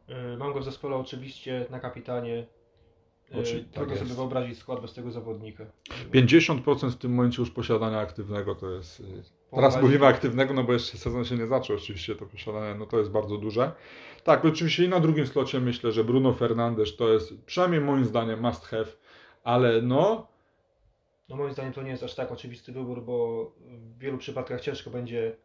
E, 0.08 0.38
mam 0.38 0.54
go 0.54 0.60
w 0.60 0.64
zespole 0.64 0.96
oczywiście 0.96 1.66
na 1.70 1.80
kapitanie. 1.80 2.46
E, 3.36 3.40
Oczy, 3.40 3.66
Trudno 3.72 3.96
tak 3.96 4.04
sobie 4.04 4.16
wyobrazić 4.16 4.58
skład 4.58 4.82
bez 4.82 4.94
tego 4.94 5.12
zawodnika. 5.12 5.66
50% 6.12 6.90
w 6.90 6.96
tym 6.96 7.14
momencie 7.14 7.42
już 7.42 7.52
posiadania 7.52 8.00
aktywnego 8.00 8.56
to 8.56 8.70
jest. 8.70 9.00
E, 9.52 9.56
teraz 9.56 9.82
mówimy 9.82 10.06
aktywnego, 10.06 10.54
no 10.54 10.64
bo 10.64 10.74
jeszcze 10.74 10.98
sezon 10.98 11.26
się 11.26 11.36
nie 11.36 11.48
zaczął, 11.48 11.76
oczywiście 11.76 12.16
to 12.16 12.26
posiadanie, 12.26 12.80
no 12.80 12.86
to 12.86 13.00
jest 13.00 13.12
bardzo 13.12 13.38
duże. 13.38 13.72
Tak, 14.24 14.46
oczywiście 14.46 14.86
i 14.86 14.90
na 14.90 15.00
drugim 15.00 15.28
slocie 15.28 15.60
myślę, 15.60 15.92
że 15.92 16.04
Bruno 16.04 16.34
Fernandes 16.34 16.96
to 16.96 17.14
jest 17.14 17.34
przynajmniej 17.46 17.82
moim 17.82 18.06
zdaniem 18.06 18.42
must 18.42 18.66
have, 18.66 18.88
ale 19.44 19.82
no 19.82 20.28
no 21.30 21.36
moim 21.36 21.54
zdaniem 21.54 21.74
to 21.74 21.82
nie 21.82 21.92
jest 21.92 22.04
aż 22.04 22.16
tak 22.16 22.32
oczywisty 22.32 22.72
wybór, 22.72 23.04
bo 23.04 23.46
w 23.60 23.98
wielu 23.98 24.18
przypadkach 24.18 24.62
ciężko 24.62 24.90
będzie 24.90 25.36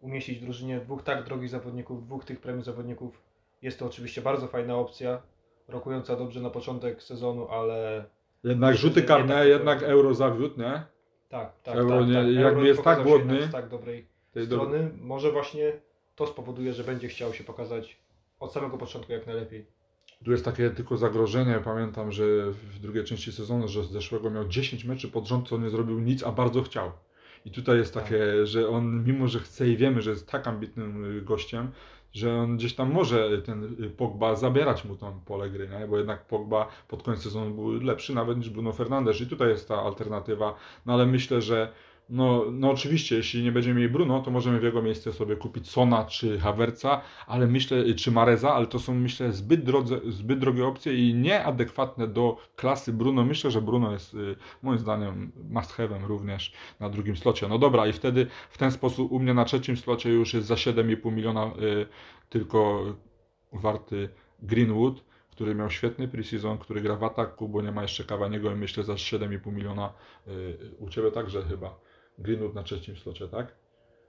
umieścić 0.00 0.38
w 0.38 0.42
drużynie 0.42 0.80
dwóch 0.80 1.02
tak 1.02 1.24
drogich 1.24 1.48
zawodników, 1.48 2.04
dwóch 2.06 2.24
tych 2.24 2.40
premium 2.40 2.64
zawodników. 2.64 3.22
Jest 3.62 3.78
to 3.78 3.86
oczywiście 3.86 4.22
bardzo 4.22 4.46
fajna 4.46 4.76
opcja, 4.76 5.22
rokująca 5.68 6.16
dobrze 6.16 6.40
na 6.40 6.50
początek 6.50 7.02
sezonu, 7.02 7.48
ale... 7.48 8.04
Jednak 8.44 8.76
rzuty 8.76 9.02
karne, 9.02 9.34
tak 9.34 9.48
jednak 9.48 9.82
euro 9.82 10.14
zawiódł, 10.14 10.60
nie? 10.60 10.84
Tak, 11.28 11.52
tak, 11.62 11.76
euro 11.76 11.98
tak, 11.98 12.08
nie, 12.08 12.14
tak. 12.14 12.32
Jakby 12.32 12.66
jest 12.66 12.82
tak 12.82 13.02
głodny. 13.02 13.42
Z 13.42 13.52
tak 13.52 13.68
dobrej 13.68 14.06
strony. 14.46 14.90
Może 15.00 15.32
właśnie 15.32 15.72
to 16.16 16.26
spowoduje, 16.26 16.72
że 16.72 16.84
będzie 16.84 17.08
chciał 17.08 17.34
się 17.34 17.44
pokazać 17.44 18.00
od 18.40 18.52
samego 18.52 18.78
początku 18.78 19.12
jak 19.12 19.26
najlepiej. 19.26 19.66
Tu 20.24 20.30
jest 20.30 20.44
takie 20.44 20.70
tylko 20.70 20.96
zagrożenie. 20.96 21.60
Pamiętam, 21.64 22.12
że 22.12 22.24
w 22.50 22.78
drugiej 22.78 23.04
części 23.04 23.32
sezonu, 23.32 23.68
że 23.68 23.84
z 23.84 23.90
zeszłego 23.90 24.30
miał 24.30 24.48
10 24.48 24.84
meczy 24.84 25.08
pod 25.08 25.26
rząd, 25.26 25.48
co 25.48 25.58
nie 25.58 25.70
zrobił 25.70 26.00
nic, 26.00 26.22
a 26.22 26.32
bardzo 26.32 26.62
chciał. 26.62 26.92
I 27.44 27.50
tutaj 27.50 27.78
jest 27.78 27.94
takie, 27.94 28.18
tak. 28.18 28.46
że 28.46 28.68
on, 28.68 29.04
mimo 29.04 29.28
że 29.28 29.40
chce 29.40 29.68
i 29.68 29.76
wiemy, 29.76 30.02
że 30.02 30.10
jest 30.10 30.30
tak 30.30 30.46
ambitnym 30.46 31.18
y, 31.18 31.22
gościem, 31.22 31.70
że 32.12 32.34
on 32.34 32.56
gdzieś 32.56 32.74
tam 32.74 32.92
może 32.92 33.42
ten 33.42 33.76
Pogba 33.96 34.36
zabierać 34.36 34.84
mu 34.84 34.96
tą 34.96 35.20
pole 35.20 35.50
gry, 35.50 35.68
nie? 35.68 35.86
bo 35.86 35.98
jednak 35.98 36.26
Pogba 36.26 36.68
pod 36.88 37.02
koniec 37.02 37.22
sezonu 37.22 37.54
był 37.54 37.72
lepszy 37.82 38.14
nawet 38.14 38.38
niż 38.38 38.50
Bruno 38.50 38.72
Fernandes 38.72 39.20
i 39.20 39.26
tutaj 39.26 39.48
jest 39.48 39.68
ta 39.68 39.82
alternatywa, 39.82 40.54
no 40.86 40.92
ale 40.92 41.06
myślę, 41.06 41.42
że 41.42 41.72
no, 42.10 42.44
no 42.52 42.70
oczywiście, 42.70 43.16
jeśli 43.16 43.42
nie 43.42 43.52
będziemy 43.52 43.80
mieli 43.80 43.92
Bruno, 43.92 44.22
to 44.22 44.30
możemy 44.30 44.60
w 44.60 44.62
jego 44.62 44.82
miejsce 44.82 45.12
sobie 45.12 45.36
kupić 45.36 45.70
Sona 45.70 46.04
czy 46.04 46.38
Havertza, 46.38 47.00
ale 47.26 47.46
myślę, 47.46 47.94
czy 47.94 48.10
Mareza, 48.10 48.54
ale 48.54 48.66
to 48.66 48.78
są 48.78 48.94
myślę 48.94 49.32
zbyt, 49.32 49.64
drodze, 49.64 50.00
zbyt 50.08 50.38
drogie 50.38 50.66
opcje 50.66 50.94
i 50.94 51.14
nieadekwatne 51.14 52.08
do 52.08 52.36
klasy 52.56 52.92
Bruno. 52.92 53.24
Myślę, 53.24 53.50
że 53.50 53.62
Bruno 53.62 53.92
jest 53.92 54.14
y, 54.14 54.36
moim 54.62 54.78
zdaniem 54.78 55.32
must 55.50 55.76
have'em 55.76 56.06
również 56.06 56.52
na 56.80 56.90
drugim 56.90 57.16
slocie. 57.16 57.48
No 57.48 57.58
dobra, 57.58 57.86
i 57.86 57.92
wtedy 57.92 58.26
w 58.50 58.58
ten 58.58 58.70
sposób 58.70 59.12
u 59.12 59.18
mnie 59.18 59.34
na 59.34 59.44
trzecim 59.44 59.76
slocie 59.76 60.10
już 60.10 60.34
jest 60.34 60.46
za 60.46 60.54
7,5 60.54 61.12
miliona 61.12 61.46
y, 61.46 61.86
tylko 62.28 62.84
warty 63.52 64.08
Greenwood 64.42 65.10
który 65.40 65.54
miał 65.54 65.70
świetny 65.70 66.08
preseason, 66.08 66.58
który 66.58 66.80
gra 66.80 66.96
w 66.96 67.04
ataku, 67.04 67.48
bo 67.48 67.62
nie 67.62 67.72
ma 67.72 67.82
jeszcze 67.82 68.04
Kawaniego 68.04 68.52
i 68.52 68.54
myślę 68.54 68.84
za 68.84 68.92
7,5 68.92 69.52
miliona 69.52 69.92
y, 70.28 70.56
u 70.78 70.88
Ciebie 70.88 71.10
także 71.10 71.42
chyba. 71.42 71.80
Greenwood 72.18 72.54
na 72.54 72.62
trzecim 72.62 72.96
slocie, 72.96 73.28
tak? 73.28 73.54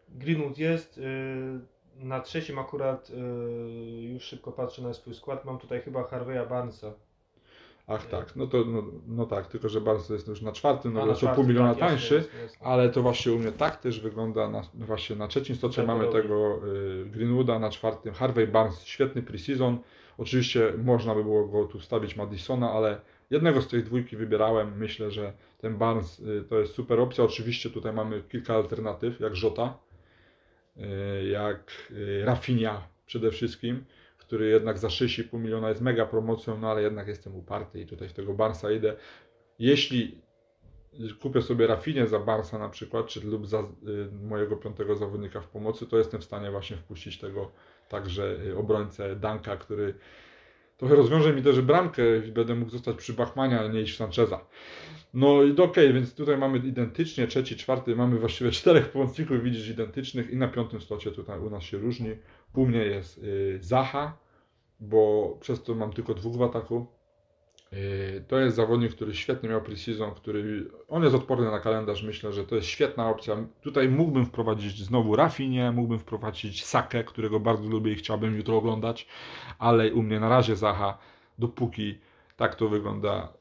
Greenwood 0.09 0.57
jest. 0.57 0.97
Y, 0.97 1.01
na 1.95 2.19
trzecim 2.19 2.59
akurat 2.59 3.09
y, 3.09 3.13
już 4.01 4.23
szybko 4.23 4.51
patrzę 4.51 4.81
na 4.81 4.93
swój 4.93 5.15
skład. 5.15 5.45
Mam 5.45 5.57
tutaj 5.57 5.81
chyba 5.81 6.03
Harveya 6.03 6.49
Barnesa. 6.49 6.93
Ach 7.87 8.05
tak, 8.05 8.35
no 8.35 8.47
to 8.47 8.63
no, 8.65 8.83
no 9.07 9.25
tak, 9.25 9.47
tylko 9.47 9.69
że 9.69 9.81
Barnes 9.81 10.09
jest 10.09 10.27
już 10.27 10.41
na 10.41 10.51
czwartym, 10.51 10.93
no 10.93 11.05
bo 11.05 11.15
co 11.15 11.27
pół 11.27 11.43
miliona 11.43 11.75
tak, 11.75 11.89
tańszy, 11.89 12.15
jasne, 12.15 12.41
jasne. 12.41 12.67
ale 12.67 12.89
to 12.89 13.01
właśnie 13.01 13.31
u 13.31 13.39
mnie 13.39 13.51
tak 13.51 13.77
też 13.77 13.99
wygląda, 13.99 14.49
na, 14.49 14.61
właśnie 14.73 15.15
na 15.15 15.27
trzecim 15.27 15.55
slocie 15.55 15.75
Tak, 15.75 15.87
mamy 15.87 16.07
tego 16.07 16.59
y, 16.67 17.05
Greenwooda, 17.05 17.59
na 17.59 17.69
czwartym 17.69 18.13
Harvey 18.13 18.47
Barnes, 18.47 18.83
świetny 18.83 19.21
preseason, 19.21 19.77
oczywiście 20.17 20.73
można 20.83 21.15
by 21.15 21.23
było 21.23 21.47
go 21.47 21.65
tu 21.65 21.79
wstawić 21.79 22.15
Madisona, 22.15 22.71
ale 22.71 23.01
jednego 23.31 23.61
z 23.61 23.67
tych 23.67 23.83
dwójki 23.83 24.17
wybierałem, 24.17 24.77
myślę, 24.77 25.11
że 25.11 25.33
ten 25.57 25.77
Barnes 25.77 26.19
y, 26.19 26.43
to 26.49 26.59
jest 26.59 26.73
super 26.73 26.99
opcja, 26.99 27.23
oczywiście 27.23 27.69
tutaj 27.69 27.93
mamy 27.93 28.23
kilka 28.29 28.55
alternatyw, 28.55 29.19
jak 29.19 29.35
Żota, 29.35 29.77
y, 30.77 31.27
jak 31.27 31.71
y, 31.91 32.25
Rafinha 32.25 32.87
przede 33.05 33.31
wszystkim, 33.31 33.85
który 34.17 34.49
jednak 34.49 34.77
za 34.77 34.87
6,5 34.87 35.39
miliona 35.39 35.69
jest 35.69 35.81
mega 35.81 36.05
promocją, 36.05 36.57
no 36.57 36.71
ale 36.71 36.81
jednak 36.81 37.07
jestem 37.07 37.35
uparty 37.35 37.81
i 37.81 37.85
tutaj 37.85 38.09
w 38.09 38.13
tego 38.13 38.33
Barnesa 38.33 38.71
idę. 38.71 38.95
Jeśli 39.59 40.21
kupię 41.21 41.41
sobie 41.41 41.67
Rafinie 41.67 42.07
za 42.07 42.19
Barsa 42.19 42.59
na 42.59 42.69
przykład, 42.69 43.07
czy 43.07 43.27
lub 43.27 43.47
za 43.47 43.63
mojego 44.23 44.57
piątego 44.57 44.95
zawodnika 44.95 45.41
w 45.41 45.47
pomocy, 45.47 45.87
to 45.87 45.97
jestem 45.97 46.21
w 46.21 46.23
stanie 46.23 46.51
właśnie 46.51 46.77
wpuścić 46.77 47.19
tego 47.19 47.51
także 47.89 48.37
obrońcę 48.57 49.15
Danka, 49.15 49.57
który 49.57 49.93
trochę 50.81 50.95
rozwiąże 50.95 51.33
mi 51.33 51.41
też 51.41 51.61
bramkę 51.61 52.17
i 52.27 52.31
będę 52.31 52.55
mógł 52.55 52.71
zostać 52.71 52.95
przy 52.95 53.13
Bachmanie, 53.13 53.59
a 53.59 53.67
nie 53.67 53.81
iść 53.81 53.97
Sancheza. 53.97 54.45
No 55.13 55.43
i 55.43 55.57
okej, 55.57 55.93
więc 55.93 56.15
tutaj 56.15 56.37
mamy 56.37 56.57
identycznie, 56.57 57.27
trzeci, 57.27 57.55
czwarty, 57.55 57.95
mamy 57.95 58.19
właściwie 58.19 58.51
czterech 58.61 58.89
pomocników, 58.89 59.43
widzisz, 59.43 59.69
identycznych 59.69 60.29
i 60.29 60.37
na 60.37 60.47
piątym 60.47 60.81
slocie 60.81 61.11
tutaj 61.11 61.39
u 61.39 61.49
nas 61.49 61.63
się 61.63 61.77
różni. 61.77 62.09
U 62.53 62.65
mnie 62.65 62.79
jest 62.79 63.17
y, 63.17 63.59
Zaha, 63.61 64.17
bo 64.79 65.37
przez 65.41 65.63
to 65.63 65.75
mam 65.75 65.93
tylko 65.93 66.13
dwóch 66.13 66.37
w 66.37 66.41
ataku. 66.41 66.87
Yy, 67.71 68.23
To 68.27 68.39
jest 68.39 68.55
zawodnik, 68.55 68.91
który 68.95 69.15
świetnie 69.15 69.49
miał 69.49 69.61
preseason, 69.61 70.11
który 70.15 70.71
on 70.87 71.03
jest 71.03 71.15
odporny 71.15 71.51
na 71.51 71.59
kalendarz. 71.59 72.03
Myślę, 72.03 72.33
że 72.33 72.43
to 72.43 72.55
jest 72.55 72.67
świetna 72.67 73.09
opcja. 73.09 73.47
Tutaj 73.61 73.89
mógłbym 73.89 74.25
wprowadzić 74.25 74.83
znowu 74.83 75.15
Rafinie, 75.15 75.71
mógłbym 75.71 75.99
wprowadzić 75.99 76.65
Sakę, 76.65 77.03
którego 77.03 77.39
bardzo 77.39 77.69
lubię 77.69 77.91
i 77.91 77.95
chciałbym 77.95 78.35
jutro 78.35 78.57
oglądać, 78.57 79.07
ale 79.59 79.93
u 79.93 80.03
mnie 80.03 80.19
na 80.19 80.29
razie 80.29 80.55
Zaha, 80.55 80.97
dopóki 81.39 81.99
tak 82.37 82.55
to 82.55 82.69
wygląda. 82.69 83.33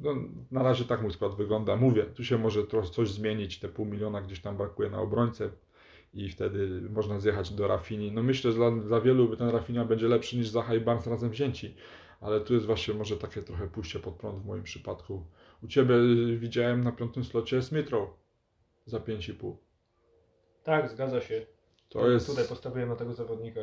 No, 0.00 0.14
na 0.50 0.62
razie 0.62 0.84
tak 0.84 1.02
mój 1.02 1.12
skład 1.12 1.34
wygląda. 1.34 1.76
Mówię, 1.76 2.02
tu 2.02 2.24
się 2.24 2.38
może 2.38 2.60
coś 2.92 3.10
zmienić. 3.10 3.58
Te 3.58 3.68
pół 3.68 3.86
miliona 3.86 4.20
gdzieś 4.22 4.40
tam 4.40 4.56
brakuje 4.56 4.90
na 4.90 4.98
obrońcę 5.00 5.50
i 6.14 6.28
wtedy 6.28 6.82
można 6.90 7.20
zjechać 7.20 7.50
do 7.50 7.68
Rafini. 7.68 8.12
No 8.12 8.22
myślę, 8.22 8.52
że 8.52 8.56
dla, 8.56 8.70
dla 8.70 9.00
wielu 9.00 9.36
ten 9.36 9.48
Rafinia 9.48 9.84
będzie 9.84 10.08
lepszy 10.08 10.36
niż 10.36 10.48
Zaha 10.48 10.74
i 10.74 10.80
Barnes 10.80 11.06
razem 11.06 11.30
wzięci 11.30 11.74
ale 12.20 12.40
tu 12.40 12.54
jest 12.54 12.66
właśnie 12.66 12.94
może 12.94 13.16
takie 13.16 13.42
trochę 13.42 13.68
pójście 13.68 13.98
pod 13.98 14.14
prąd 14.14 14.42
w 14.42 14.46
moim 14.46 14.62
przypadku. 14.62 15.26
U 15.62 15.66
Ciebie 15.66 15.94
y, 15.94 16.38
widziałem 16.38 16.84
na 16.84 16.92
piątym 16.92 17.24
slocie 17.24 17.62
Smithrow 17.62 18.08
za 18.86 18.98
5,5. 18.98 19.54
Tak, 20.64 20.90
zgadza 20.90 21.20
się. 21.20 21.46
To 21.88 22.10
jest 22.10 22.26
Tutaj 22.26 22.44
postawiłem 22.48 22.88
na 22.88 22.96
tego 22.96 23.14
zawodnika. 23.14 23.60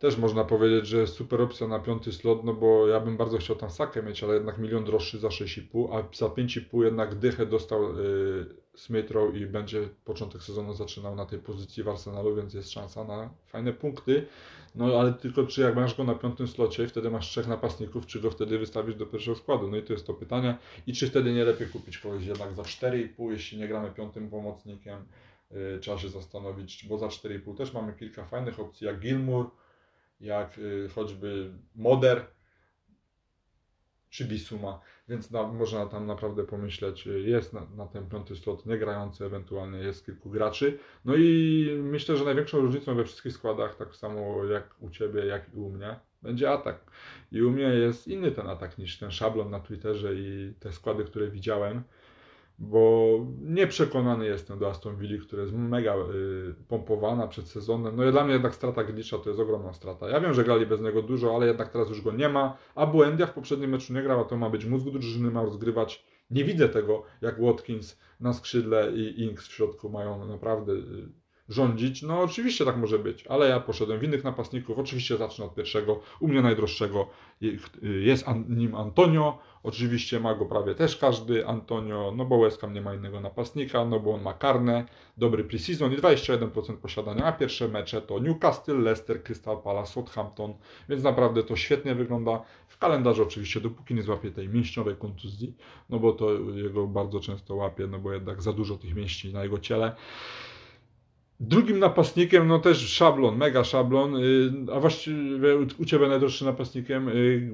Też 0.00 0.16
można 0.16 0.44
powiedzieć, 0.44 0.86
że 0.86 1.06
super 1.06 1.40
opcja 1.40 1.68
na 1.68 1.78
piąty 1.78 2.12
slot, 2.12 2.44
no 2.44 2.54
bo 2.54 2.86
ja 2.86 3.00
bym 3.00 3.16
bardzo 3.16 3.38
chciał 3.38 3.56
tam 3.56 3.70
Sakę 3.70 4.02
mieć, 4.02 4.24
ale 4.24 4.34
jednak 4.34 4.58
milion 4.58 4.84
droższy 4.84 5.18
za 5.18 5.28
6,5, 5.28 5.88
a 5.92 6.16
za 6.16 6.26
5,5 6.26 6.84
jednak 6.84 7.14
dychę 7.14 7.46
dostał 7.46 7.98
y, 7.98 8.46
Smithrow 8.74 9.34
i 9.34 9.46
będzie 9.46 9.88
początek 10.04 10.42
sezonu 10.42 10.74
zaczynał 10.74 11.16
na 11.16 11.26
tej 11.26 11.38
pozycji 11.38 11.82
w 11.82 11.88
Arsenalu, 11.88 12.36
więc 12.36 12.54
jest 12.54 12.70
szansa 12.70 13.04
na 13.04 13.30
fajne 13.46 13.72
punkty. 13.72 14.26
No 14.74 15.00
ale 15.00 15.12
tylko 15.12 15.46
czy 15.46 15.60
jak 15.60 15.76
masz 15.76 15.96
go 15.96 16.04
na 16.04 16.14
piątym 16.14 16.48
slocie, 16.48 16.88
wtedy 16.88 17.10
masz 17.10 17.28
trzech 17.28 17.48
napastników, 17.48 18.06
czy 18.06 18.20
go 18.20 18.30
wtedy 18.30 18.58
wystawić 18.58 18.96
do 18.96 19.06
pierwszego 19.06 19.36
składu? 19.36 19.70
No 19.70 19.76
i 19.76 19.82
to 19.82 19.92
jest 19.92 20.06
to 20.06 20.14
pytanie. 20.14 20.56
I 20.86 20.92
czy 20.92 21.06
wtedy 21.06 21.32
nie 21.32 21.44
lepiej 21.44 21.68
kupić 21.68 21.98
kogoś 21.98 22.24
jednak 22.24 22.54
za 22.54 22.62
4,5, 22.62 23.30
jeśli 23.30 23.58
nie 23.58 23.68
gramy 23.68 23.90
piątym 23.90 24.30
pomocnikiem? 24.30 25.04
Yy, 25.50 25.78
trzeba 25.80 25.98
się 25.98 26.08
zastanowić, 26.08 26.86
bo 26.88 26.98
za 26.98 27.06
4,5 27.06 27.56
też 27.56 27.74
mamy 27.74 27.92
kilka 27.92 28.24
fajnych 28.24 28.60
opcji, 28.60 28.86
jak 28.86 29.00
Gilmour, 29.00 29.50
jak 30.20 30.58
y, 30.58 30.88
choćby 30.94 31.50
Moder 31.74 32.26
czy 34.10 34.24
Bisuma, 34.24 34.80
więc 35.08 35.30
na, 35.30 35.42
można 35.42 35.86
tam 35.86 36.06
naprawdę 36.06 36.44
pomyśleć, 36.44 37.06
y, 37.06 37.20
jest 37.20 37.52
na, 37.52 37.66
na 37.76 37.86
ten 37.86 38.08
piąty 38.08 38.36
slot 38.36 38.66
niegrający, 38.66 39.24
ewentualnie 39.24 39.78
jest 39.78 40.06
kilku 40.06 40.30
graczy. 40.30 40.78
No 41.04 41.16
i 41.16 41.68
myślę, 41.82 42.16
że 42.16 42.24
największą 42.24 42.60
różnicą 42.60 42.94
we 42.94 43.04
wszystkich 43.04 43.32
składach, 43.32 43.76
tak 43.76 43.96
samo 43.96 44.44
jak 44.44 44.74
u 44.80 44.90
Ciebie, 44.90 45.26
jak 45.26 45.54
i 45.54 45.56
u 45.56 45.70
mnie, 45.70 45.96
będzie 46.22 46.50
atak. 46.50 46.90
I 47.32 47.42
u 47.42 47.50
mnie 47.50 47.62
jest 47.62 48.08
inny 48.08 48.30
ten 48.30 48.46
atak 48.46 48.78
niż 48.78 48.98
ten 48.98 49.10
szablon 49.10 49.50
na 49.50 49.60
Twitterze 49.60 50.14
i 50.14 50.54
te 50.60 50.72
składy, 50.72 51.04
które 51.04 51.30
widziałem 51.30 51.82
bo 52.60 53.08
nieprzekonany 53.40 54.26
jestem 54.26 54.58
do 54.58 54.68
Aston 54.68 54.96
Villa, 54.96 55.22
która 55.22 55.42
jest 55.42 55.54
mega 55.54 55.94
y, 55.96 56.54
pompowana 56.68 57.28
przed 57.28 57.48
sezonem. 57.48 57.96
No 57.96 58.08
i 58.08 58.12
dla 58.12 58.24
mnie 58.24 58.32
jednak 58.32 58.54
strata 58.54 58.84
Glicza 58.84 59.18
to 59.18 59.30
jest 59.30 59.40
ogromna 59.40 59.72
strata. 59.72 60.08
Ja 60.08 60.20
wiem, 60.20 60.34
że 60.34 60.44
grali 60.44 60.66
bez 60.66 60.80
niego 60.80 61.02
dużo, 61.02 61.34
ale 61.34 61.46
jednak 61.46 61.68
teraz 61.68 61.88
już 61.88 62.02
go 62.02 62.12
nie 62.12 62.28
ma, 62.28 62.56
a 62.74 62.86
Buendia 62.86 63.26
w 63.26 63.34
poprzednim 63.34 63.70
meczu 63.70 63.92
nie 63.92 64.02
grał, 64.02 64.20
a 64.20 64.24
to 64.24 64.36
ma 64.36 64.50
być 64.50 64.64
mózg 64.64 64.86
drużyny, 64.86 65.30
ma 65.30 65.42
rozgrywać. 65.42 66.04
Nie 66.30 66.44
widzę 66.44 66.68
tego, 66.68 67.02
jak 67.20 67.40
Watkins 67.40 67.98
na 68.20 68.32
skrzydle 68.32 68.92
i 68.92 69.22
Inks 69.22 69.48
w 69.48 69.52
środku 69.52 69.88
mają 69.88 70.26
naprawdę 70.26 70.72
y, 70.72 71.19
rządzić. 71.50 72.02
No 72.02 72.20
oczywiście 72.20 72.64
tak 72.64 72.76
może 72.76 72.98
być, 72.98 73.26
ale 73.26 73.48
ja 73.48 73.60
poszedłem 73.60 74.00
w 74.00 74.02
innych 74.04 74.24
napastników. 74.24 74.78
Oczywiście 74.78 75.16
zacznę 75.16 75.44
od 75.44 75.54
pierwszego, 75.54 76.00
u 76.20 76.28
mnie 76.28 76.42
najdroższego 76.42 77.08
jest 77.82 78.26
nim 78.48 78.74
Antonio. 78.74 79.38
Oczywiście 79.62 80.20
ma 80.20 80.34
go 80.34 80.46
prawie 80.46 80.74
też 80.74 80.96
każdy 80.96 81.46
Antonio, 81.46 82.12
no 82.16 82.24
bo 82.24 82.40
West 82.40 82.60
Ham 82.60 82.72
nie 82.72 82.80
ma 82.80 82.94
innego 82.94 83.20
napastnika, 83.20 83.84
no 83.84 84.00
bo 84.00 84.14
on 84.14 84.22
ma 84.22 84.34
karne, 84.34 84.84
dobry 85.16 85.44
preseason 85.44 85.92
i 85.92 85.96
21% 85.96 86.76
posiadania, 86.76 87.24
a 87.24 87.32
pierwsze 87.32 87.68
mecze 87.68 88.02
to 88.02 88.18
Newcastle, 88.18 88.82
Leicester, 88.82 89.22
Crystal 89.22 89.62
Palace, 89.62 89.92
Southampton, 89.92 90.54
więc 90.88 91.02
naprawdę 91.02 91.42
to 91.42 91.56
świetnie 91.56 91.94
wygląda. 91.94 92.42
W 92.68 92.78
kalendarzu 92.78 93.22
oczywiście, 93.22 93.60
dopóki 93.60 93.94
nie 93.94 94.02
złapie 94.02 94.30
tej 94.30 94.48
mięśniowej 94.48 94.96
kontuzji, 94.96 95.54
no 95.90 95.98
bo 95.98 96.12
to 96.12 96.32
jego 96.54 96.86
bardzo 96.86 97.20
często 97.20 97.54
łapie, 97.54 97.86
no 97.86 97.98
bo 97.98 98.12
jednak 98.12 98.42
za 98.42 98.52
dużo 98.52 98.76
tych 98.76 98.94
mięśni 98.94 99.32
na 99.32 99.42
jego 99.42 99.58
ciele. 99.58 99.96
Drugim 101.40 101.78
napastnikiem, 101.78 102.48
no 102.48 102.58
też 102.58 102.78
szablon, 102.78 103.36
mega 103.36 103.64
szablon, 103.64 104.16
y, 104.16 104.52
a 104.74 104.80
właściwie 104.80 105.56
u- 105.78 105.84
Ciebie 105.84 106.08
najdroższym 106.08 106.46
napastnikiem 106.46 107.08
y, 107.08 107.50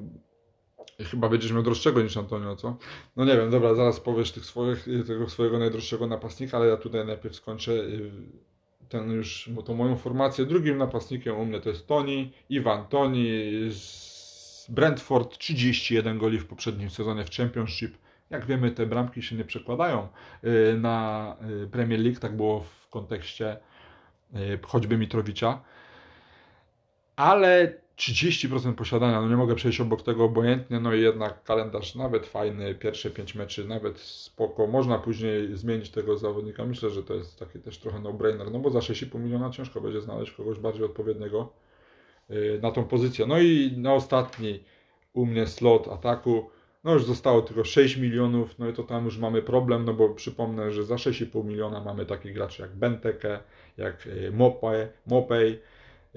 Chyba 1.11 1.29
będziesz 1.29 1.51
miał 1.51 1.63
droższego 1.63 2.01
niż 2.01 2.17
Antonio, 2.17 2.55
co? 2.55 2.77
No 3.15 3.25
nie 3.25 3.37
wiem, 3.37 3.51
dobra, 3.51 3.73
zaraz 3.75 3.99
powiesz 3.99 4.31
tych 4.31 4.45
swoich, 4.45 4.85
tego 5.07 5.29
swojego 5.29 5.59
najdroższego 5.59 6.07
napastnika, 6.07 6.57
ale 6.57 6.67
ja 6.67 6.77
tutaj 6.77 7.05
najpierw 7.05 7.35
skończę 7.35 7.71
y, 7.71 8.11
ten 8.89 9.11
już, 9.11 9.49
tą 9.65 9.75
moją 9.75 9.95
formację. 9.97 10.45
Drugim 10.45 10.77
napastnikiem 10.77 11.37
u 11.37 11.45
mnie 11.45 11.59
to 11.61 11.69
jest 11.69 11.87
Tony, 11.87 12.29
Iwan 12.49 12.87
Tony 12.87 13.25
z 13.71 14.65
Brentford, 14.69 15.37
31 15.37 16.17
goli 16.17 16.39
w 16.39 16.45
poprzednim 16.45 16.89
sezonie 16.89 17.25
w 17.25 17.29
Championship. 17.31 17.97
Jak 18.29 18.45
wiemy, 18.45 18.71
te 18.71 18.85
bramki 18.85 19.21
się 19.23 19.35
nie 19.35 19.45
przekładają 19.45 20.07
y, 20.43 20.77
na 20.77 21.35
y, 21.63 21.67
Premier 21.67 21.99
League, 21.99 22.19
tak 22.19 22.35
było 22.37 22.59
w 22.59 22.89
kontekście 22.89 23.53
y, 23.55 23.57
choćby 24.67 24.97
Mitrowicza. 24.97 25.61
Ale 27.15 27.73
30% 27.97 28.73
posiadania, 28.73 29.21
no 29.21 29.29
nie 29.29 29.37
mogę 29.37 29.55
przejść 29.55 29.81
obok 29.81 30.01
tego 30.01 30.23
obojętnie, 30.23 30.79
no 30.79 30.93
i 30.93 31.01
jednak 31.01 31.43
kalendarz 31.43 31.95
nawet 31.95 32.25
fajny, 32.25 32.75
pierwsze 32.75 33.11
5 33.11 33.35
meczy 33.35 33.67
nawet 33.67 33.99
spoko, 33.99 34.67
można 34.67 34.99
później 34.99 35.57
zmienić 35.57 35.89
tego 35.89 36.17
zawodnika, 36.17 36.65
myślę, 36.65 36.89
że 36.89 37.03
to 37.03 37.13
jest 37.13 37.39
taki 37.39 37.59
też 37.59 37.77
trochę 37.77 37.99
no-brainer, 37.99 38.51
no 38.51 38.59
bo 38.59 38.69
za 38.69 38.79
6,5 38.79 39.19
miliona 39.19 39.49
ciężko 39.49 39.81
będzie 39.81 40.01
znaleźć 40.01 40.31
kogoś 40.31 40.59
bardziej 40.59 40.83
odpowiedniego 40.83 41.53
y, 42.29 42.59
na 42.61 42.71
tą 42.71 42.83
pozycję. 42.83 43.25
No 43.25 43.39
i 43.39 43.73
na 43.77 43.93
ostatni 43.93 44.63
u 45.13 45.25
mnie 45.25 45.47
slot 45.47 45.87
ataku, 45.87 46.49
no 46.87 46.93
już 46.93 47.05
zostało 47.05 47.41
tylko 47.41 47.63
6 47.63 47.97
milionów, 47.97 48.59
no 48.59 48.69
i 48.69 48.73
to 48.73 48.83
tam 48.83 49.05
już 49.05 49.17
mamy 49.17 49.41
problem, 49.41 49.85
no 49.85 49.93
bo 49.93 50.09
przypomnę, 50.09 50.71
że 50.71 50.83
za 50.85 50.95
6,5 50.95 51.45
miliona 51.45 51.83
mamy 51.83 52.05
takich 52.05 52.33
graczy 52.33 52.61
jak 52.61 52.75
Benteke, 52.75 53.39
jak 53.77 54.07
Mopay, 54.31 54.87
Mopay 55.07 55.59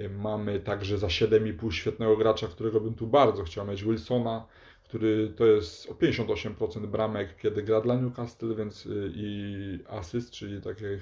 Mamy 0.08 0.60
także 0.60 0.98
za 0.98 1.06
7,5 1.06 1.70
świetnego 1.70 2.16
gracza, 2.16 2.46
którego 2.48 2.80
bym 2.80 2.94
tu 2.94 3.06
bardzo 3.06 3.44
chciał 3.44 3.66
mieć, 3.66 3.84
Wilsona, 3.84 4.46
który 4.84 5.32
to 5.36 5.46
jest 5.46 5.90
o 5.90 5.94
58% 5.94 6.86
bramek, 6.86 7.36
kiedy 7.36 7.62
gra 7.62 7.80
dla 7.80 7.96
Newcastle, 7.96 8.54
więc 8.54 8.86
y, 8.86 9.12
i 9.14 9.78
asyst, 9.88 10.30
czyli 10.30 10.62
takie 10.62 10.98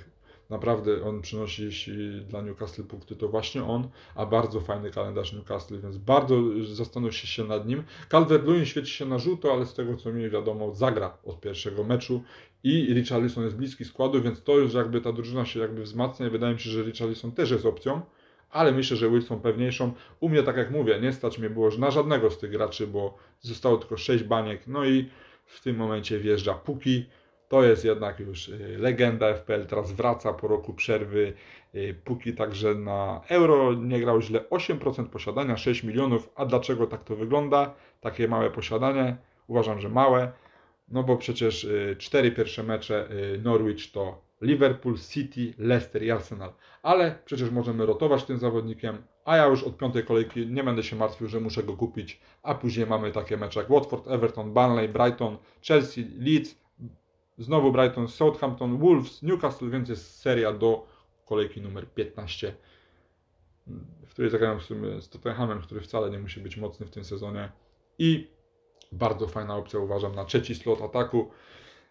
naprawdę 0.50 1.04
on 1.04 1.22
przynosi, 1.22 1.64
jeśli 1.64 2.20
dla 2.20 2.42
Newcastle 2.42 2.82
punkty, 2.82 3.16
to 3.16 3.28
właśnie 3.28 3.64
on, 3.64 3.88
a 4.14 4.26
bardzo 4.26 4.60
fajny 4.60 4.90
kalendarz 4.90 5.32
Newcastle, 5.32 5.80
więc 5.80 5.98
bardzo 5.98 6.36
zastanówcie 6.74 7.26
się 7.26 7.44
nad 7.44 7.66
nim. 7.66 7.82
Calvert-Lewin 8.08 8.64
świeci 8.64 8.92
się 8.92 9.06
na 9.06 9.18
żółto, 9.18 9.52
ale 9.52 9.66
z 9.66 9.74
tego 9.74 9.96
co 9.96 10.12
mi 10.12 10.30
wiadomo, 10.30 10.74
zagra 10.74 11.18
od 11.24 11.40
pierwszego 11.40 11.84
meczu 11.84 12.22
i 12.64 12.94
Richarlison 12.94 13.44
jest 13.44 13.56
bliski 13.56 13.84
składu, 13.84 14.22
więc 14.22 14.42
to 14.42 14.58
już 14.58 14.74
jakby 14.74 15.00
ta 15.00 15.12
drużyna 15.12 15.46
się 15.46 15.60
jakby 15.60 15.82
wzmacnia 15.82 16.30
wydaje 16.30 16.54
mi 16.54 16.60
się, 16.60 16.70
że 16.70 16.82
Richarlison 16.82 17.32
też 17.32 17.50
jest 17.50 17.66
opcją 17.66 18.02
ale 18.50 18.72
myślę, 18.72 18.96
że 18.96 19.10
Wilson 19.10 19.40
pewniejszą. 19.40 19.92
U 20.20 20.28
mnie, 20.28 20.42
tak 20.42 20.56
jak 20.56 20.70
mówię, 20.70 21.00
nie 21.00 21.12
stać 21.12 21.38
mnie 21.38 21.50
było 21.50 21.70
na 21.78 21.90
żadnego 21.90 22.30
z 22.30 22.38
tych 22.38 22.50
graczy, 22.50 22.86
bo 22.86 23.16
zostało 23.40 23.76
tylko 23.76 23.96
6 23.96 24.24
baniek, 24.24 24.66
no 24.66 24.84
i 24.84 25.08
w 25.44 25.60
tym 25.60 25.76
momencie 25.76 26.18
wjeżdża 26.18 26.54
Puki. 26.54 27.06
To 27.48 27.62
jest 27.62 27.84
jednak 27.84 28.20
już 28.20 28.48
y, 28.48 28.76
legenda 28.78 29.34
FPL, 29.34 29.66
teraz 29.66 29.92
wraca 29.92 30.32
po 30.32 30.48
roku 30.48 30.74
przerwy. 30.74 31.32
Y, 31.74 31.94
Puki 32.04 32.34
także 32.34 32.74
na 32.74 33.20
euro 33.28 33.74
nie 33.74 34.00
grał 34.00 34.20
źle, 34.20 34.40
8% 34.50 35.06
posiadania, 35.06 35.56
6 35.56 35.82
milionów. 35.82 36.30
A 36.34 36.46
dlaczego 36.46 36.86
tak 36.86 37.04
to 37.04 37.16
wygląda? 37.16 37.74
Takie 38.00 38.28
małe 38.28 38.50
posiadanie, 38.50 39.16
uważam, 39.46 39.80
że 39.80 39.88
małe, 39.88 40.32
no 40.88 41.02
bo 41.02 41.16
przecież 41.16 41.64
y, 41.64 41.96
cztery 41.98 42.32
pierwsze 42.32 42.62
mecze 42.62 43.08
Norwich 43.42 43.92
to 43.92 44.28
Liverpool, 44.40 44.98
City, 44.98 45.54
Leicester 45.58 46.02
i 46.02 46.10
Arsenal. 46.10 46.52
Ale 46.82 47.18
przecież 47.24 47.50
możemy 47.50 47.86
rotować 47.86 48.24
tym 48.24 48.38
zawodnikiem, 48.38 49.02
a 49.24 49.36
ja 49.36 49.46
już 49.46 49.64
od 49.64 49.76
piątej 49.76 50.04
kolejki 50.04 50.46
nie 50.46 50.64
będę 50.64 50.82
się 50.82 50.96
martwił, 50.96 51.28
że 51.28 51.40
muszę 51.40 51.62
go 51.62 51.76
kupić, 51.76 52.20
a 52.42 52.54
później 52.54 52.86
mamy 52.86 53.12
takie 53.12 53.36
mecze 53.36 53.60
jak 53.60 53.70
Watford, 53.70 54.08
Everton, 54.08 54.52
Burnley, 54.52 54.88
Brighton, 54.88 55.38
Chelsea, 55.62 56.04
Leeds, 56.18 56.58
znowu 57.38 57.72
Brighton, 57.72 58.08
Southampton, 58.08 58.78
Wolves, 58.78 59.22
Newcastle, 59.22 59.70
więc 59.70 59.88
jest 59.88 60.20
seria 60.20 60.52
do 60.52 60.86
kolejki 61.26 61.60
numer 61.60 61.90
15, 61.94 62.54
w 64.06 64.10
której 64.10 64.30
zagrają 64.30 64.58
w 64.58 64.62
sumie 64.62 65.00
z 65.00 65.08
Tottenhamem, 65.08 65.62
który 65.62 65.80
wcale 65.80 66.10
nie 66.10 66.18
musi 66.18 66.40
być 66.40 66.56
mocny 66.56 66.86
w 66.86 66.90
tym 66.90 67.04
sezonie 67.04 67.52
i 67.98 68.30
bardzo 68.92 69.26
fajna 69.26 69.56
opcja 69.56 69.78
uważam 69.78 70.14
na 70.14 70.24
trzeci 70.24 70.54
slot 70.54 70.82
ataku. 70.82 71.30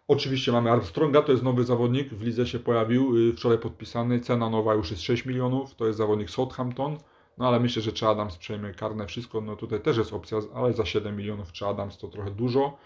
Oczywiście 0.07 0.51
mamy 0.51 0.71
Armstronga, 0.71 1.21
to 1.21 1.31
jest 1.31 1.43
nowy 1.43 1.63
zawodnik, 1.63 2.13
w 2.13 2.23
lidze 2.23 2.47
się 2.47 2.59
pojawił, 2.59 3.17
y, 3.17 3.33
wczoraj 3.33 3.57
podpisany, 3.57 4.19
cena 4.19 4.49
nowa 4.49 4.73
już 4.73 4.91
jest 4.91 5.03
6 5.03 5.25
milionów, 5.25 5.75
to 5.75 5.85
jest 5.85 5.97
zawodnik 5.97 6.29
Southampton, 6.29 6.97
no 7.37 7.47
ale 7.47 7.59
myślę, 7.59 7.81
że 7.81 7.91
czy 7.91 8.07
Adams 8.07 8.37
przejmie 8.37 8.73
karne 8.73 9.07
wszystko, 9.07 9.41
no 9.41 9.55
tutaj 9.55 9.81
też 9.81 9.97
jest 9.97 10.13
opcja, 10.13 10.37
ale 10.55 10.73
za 10.73 10.85
7 10.85 11.15
milionów 11.15 11.51
czy 11.51 11.65
Adams 11.65 11.97
to 11.97 12.07
trochę 12.07 12.31
dużo. 12.31 12.77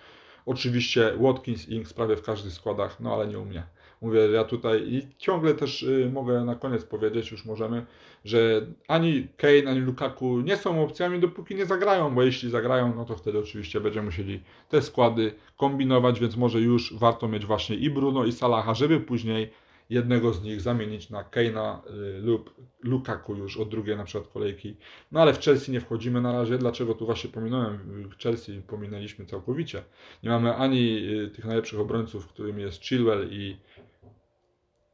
Oczywiście 0.45 1.13
Watkins 1.19 1.69
i 1.69 1.73
Inks 1.73 1.93
prawie 1.93 2.15
w 2.15 2.21
każdych 2.21 2.53
składach, 2.53 2.99
no 2.99 3.13
ale 3.13 3.27
nie 3.27 3.39
u 3.39 3.45
mnie. 3.45 3.63
Mówię, 4.01 4.19
ja 4.19 4.43
tutaj 4.43 4.83
i 4.87 5.07
ciągle 5.17 5.53
też 5.53 5.83
y, 5.83 6.09
mogę 6.13 6.45
na 6.45 6.55
koniec 6.55 6.85
powiedzieć, 6.85 7.31
już 7.31 7.45
możemy, 7.45 7.85
że 8.25 8.67
ani 8.87 9.27
Kane, 9.37 9.69
ani 9.69 9.79
Lukaku 9.79 10.39
nie 10.39 10.57
są 10.57 10.83
opcjami, 10.83 11.19
dopóki 11.19 11.55
nie 11.55 11.65
zagrają, 11.65 12.15
bo 12.15 12.23
jeśli 12.23 12.49
zagrają, 12.49 12.95
no 12.95 13.05
to 13.05 13.15
wtedy 13.15 13.39
oczywiście 13.39 13.81
będziemy 13.81 14.05
musieli 14.05 14.43
te 14.69 14.81
składy 14.81 15.33
kombinować, 15.57 16.19
więc 16.19 16.37
może 16.37 16.61
już 16.61 16.93
warto 16.93 17.27
mieć 17.27 17.45
właśnie 17.45 17.75
i 17.75 17.89
Bruno, 17.89 18.25
i 18.25 18.31
Salaha, 18.31 18.73
żeby 18.73 18.99
później 18.99 19.51
jednego 19.91 20.33
z 20.33 20.43
nich 20.43 20.61
zamienić 20.61 21.09
na 21.09 21.23
Kane'a 21.23 21.77
y, 21.77 22.21
lub 22.21 22.53
Lukaku 22.83 23.35
już 23.35 23.57
od 23.57 23.69
drugiej 23.69 23.97
na 23.97 24.03
przykład 24.03 24.33
kolejki. 24.33 24.77
No 25.11 25.21
ale 25.21 25.33
w 25.33 25.39
Chelsea 25.39 25.71
nie 25.71 25.81
wchodzimy 25.81 26.21
na 26.21 26.31
razie. 26.31 26.57
Dlaczego 26.57 26.93
tu 26.93 27.05
właśnie 27.05 27.29
pominąłem? 27.29 27.77
W 28.09 28.23
Chelsea 28.23 28.61
pominęliśmy 28.67 29.25
całkowicie. 29.25 29.83
Nie 30.23 30.29
mamy 30.29 30.55
ani 30.55 31.07
y, 31.25 31.29
tych 31.29 31.45
najlepszych 31.45 31.79
obrońców, 31.79 32.27
którymi 32.27 32.61
jest 32.61 32.83
Chilwell 32.83 33.29
i 33.31 33.57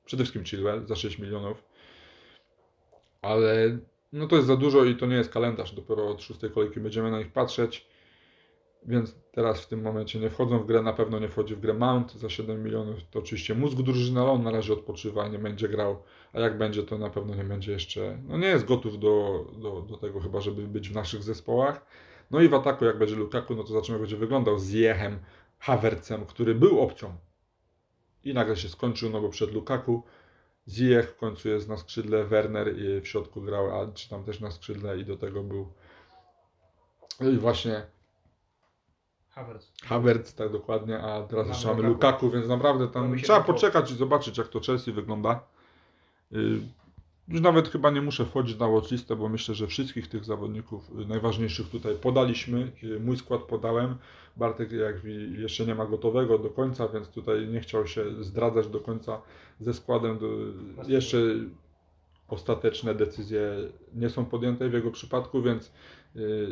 przede 0.06 0.24
wszystkim 0.24 0.44
Chilwell 0.44 0.88
za 0.88 0.96
6 0.96 1.20
milionów. 1.20 1.64
Ale 3.22 3.78
no 4.14 4.28
to 4.28 4.36
jest 4.36 4.48
za 4.48 4.56
dużo 4.56 4.86
i 4.86 4.96
to 4.96 5.06
nie 5.06 5.16
jest 5.16 5.34
kalendarz. 5.34 5.72
Dopiero 5.72 6.10
od 6.10 6.24
szóstej 6.24 6.52
kolejki 6.52 6.80
będziemy 6.80 7.12
na 7.12 7.20
nich 7.20 7.32
patrzeć. 7.32 7.88
Więc 8.88 9.16
teraz 9.32 9.62
w 9.62 9.68
tym 9.68 9.82
momencie 9.82 10.20
nie 10.20 10.30
wchodzą 10.30 10.60
w 10.60 10.66
grę, 10.66 10.82
na 10.82 10.94
pewno 10.94 11.20
nie 11.20 11.28
wchodzi 11.28 11.56
w 11.56 11.60
grę 11.60 11.74
Mount 11.74 12.14
za 12.14 12.30
7 12.30 12.64
milionów. 12.64 12.98
To 13.12 13.20
oczywiście 13.20 13.56
mózg 13.56 13.78
drużyny, 13.78 14.22
ale 14.22 14.30
on 14.30 14.44
na 14.44 14.52
razie 14.52 14.74
odpoczywa, 14.74 15.28
nie 15.28 15.40
będzie 15.40 15.70
grał, 15.70 16.04
a 16.34 16.40
jak 16.40 16.58
będzie, 16.58 16.84
to 16.84 16.98
na 16.98 17.10
pewno 17.10 17.36
nie 17.36 17.44
będzie 17.44 17.72
jeszcze, 17.72 18.18
no 18.28 18.38
nie 18.38 18.48
jest 18.48 18.66
gotów 18.66 19.00
do, 19.00 19.46
do, 19.58 19.82
do 19.82 19.98
tego 19.98 20.20
chyba, 20.20 20.42
żeby 20.42 20.68
być 20.68 20.90
w 20.90 20.96
naszych 20.96 21.24
zespołach. 21.24 21.86
No 22.32 22.42
i 22.42 22.50
w 22.50 22.54
ataku, 22.54 22.86
jak 22.86 22.98
będzie 22.98 23.16
Lukaku, 23.16 23.56
no 23.56 23.64
to 23.64 23.70
zobaczymy, 23.70 24.00
będzie 24.00 24.18
wyglądał 24.18 24.60
z 24.60 24.72
Jechem, 24.72 25.20
Havertzem, 25.60 26.26
który 26.26 26.56
był 26.56 26.80
opcją. 26.80 27.18
I 28.24 28.34
nagle 28.34 28.56
się 28.56 28.70
skończył, 28.70 29.10
no 29.10 29.22
bo 29.22 29.30
przed 29.30 29.54
Lukaku 29.54 30.04
Ziyech 30.68 31.10
w 31.10 31.16
końcu 31.16 31.50
jest 31.50 31.70
na 31.70 31.78
skrzydle, 31.78 32.24
Werner 32.24 32.76
w 33.02 33.08
środku 33.08 33.42
grał, 33.42 33.82
a 33.82 33.92
czy 33.92 34.10
tam 34.10 34.24
też 34.24 34.40
na 34.40 34.52
skrzydle 34.52 35.00
i 35.00 35.06
do 35.06 35.18
tego 35.18 35.44
był 35.44 35.74
i 37.22 37.38
właśnie 37.38 37.97
Havertz. 39.38 39.72
Havertz, 39.84 40.34
tak 40.34 40.52
dokładnie, 40.52 41.00
a 41.00 41.24
teraz 41.24 41.48
jeszcze 41.48 41.68
mamy 41.68 41.84
Lukaku, 41.84 42.30
więc 42.30 42.48
naprawdę 42.48 42.88
tam 42.88 43.18
trzeba 43.18 43.42
poczekać 43.42 43.92
i 43.92 43.96
zobaczyć, 43.96 44.38
jak 44.38 44.48
to 44.48 44.60
Chelsea 44.60 44.92
wygląda. 44.92 45.40
Y, 46.34 46.60
już 47.28 47.42
nawet 47.42 47.70
chyba 47.70 47.90
nie 47.90 48.02
muszę 48.02 48.26
wchodzić 48.26 48.60
na 48.60 48.68
watchlistę, 48.68 49.16
bo 49.16 49.30
myślę, 49.30 49.56
że 49.56 49.68
wszystkich 49.68 50.08
tych 50.08 50.26
zawodników 50.26 50.90
y, 51.02 51.06
najważniejszych 51.06 51.70
tutaj 51.70 51.96
podaliśmy. 51.96 52.72
Y, 52.84 53.00
mój 53.00 53.18
skład 53.18 53.42
podałem. 53.42 53.96
Bartek 54.38 54.72
jak 54.72 54.96
jeszcze 55.38 55.66
nie 55.66 55.76
ma 55.76 55.86
gotowego 55.86 56.38
do 56.38 56.50
końca, 56.50 56.88
więc 56.88 57.08
tutaj 57.08 57.48
nie 57.48 57.60
chciał 57.60 57.88
się 57.88 58.24
zdradzać 58.24 58.68
do 58.68 58.80
końca 58.80 59.22
ze 59.60 59.74
składem. 59.74 60.20
Jeszcze 60.88 61.18
ostateczne 62.28 62.96
decyzje 62.96 63.56
nie 63.96 64.10
są 64.10 64.26
podjęte 64.26 64.70
w 64.70 64.74
jego 64.74 64.92
przypadku, 64.92 65.42
więc 65.42 65.72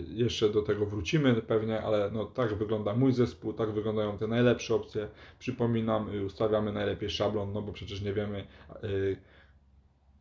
jeszcze 0.08 0.50
do 0.50 0.62
tego 0.62 0.86
wrócimy 0.86 1.42
pewnie, 1.42 1.82
ale 1.82 2.12
no, 2.12 2.26
tak 2.26 2.54
wygląda 2.54 2.96
mój 2.96 3.14
zespół, 3.14 3.54
tak 3.54 3.72
wyglądają 3.72 4.18
te 4.18 4.28
najlepsze 4.28 4.76
opcje. 4.76 5.08
Przypominam, 5.40 6.10
y, 6.10 6.26
ustawiamy 6.26 6.72
najlepiej 6.72 7.10
szablon, 7.10 7.54
no 7.54 7.62
bo 7.62 7.74
przecież 7.74 8.02
nie 8.02 8.14
wiemy, 8.14 8.48
y, 8.84 9.18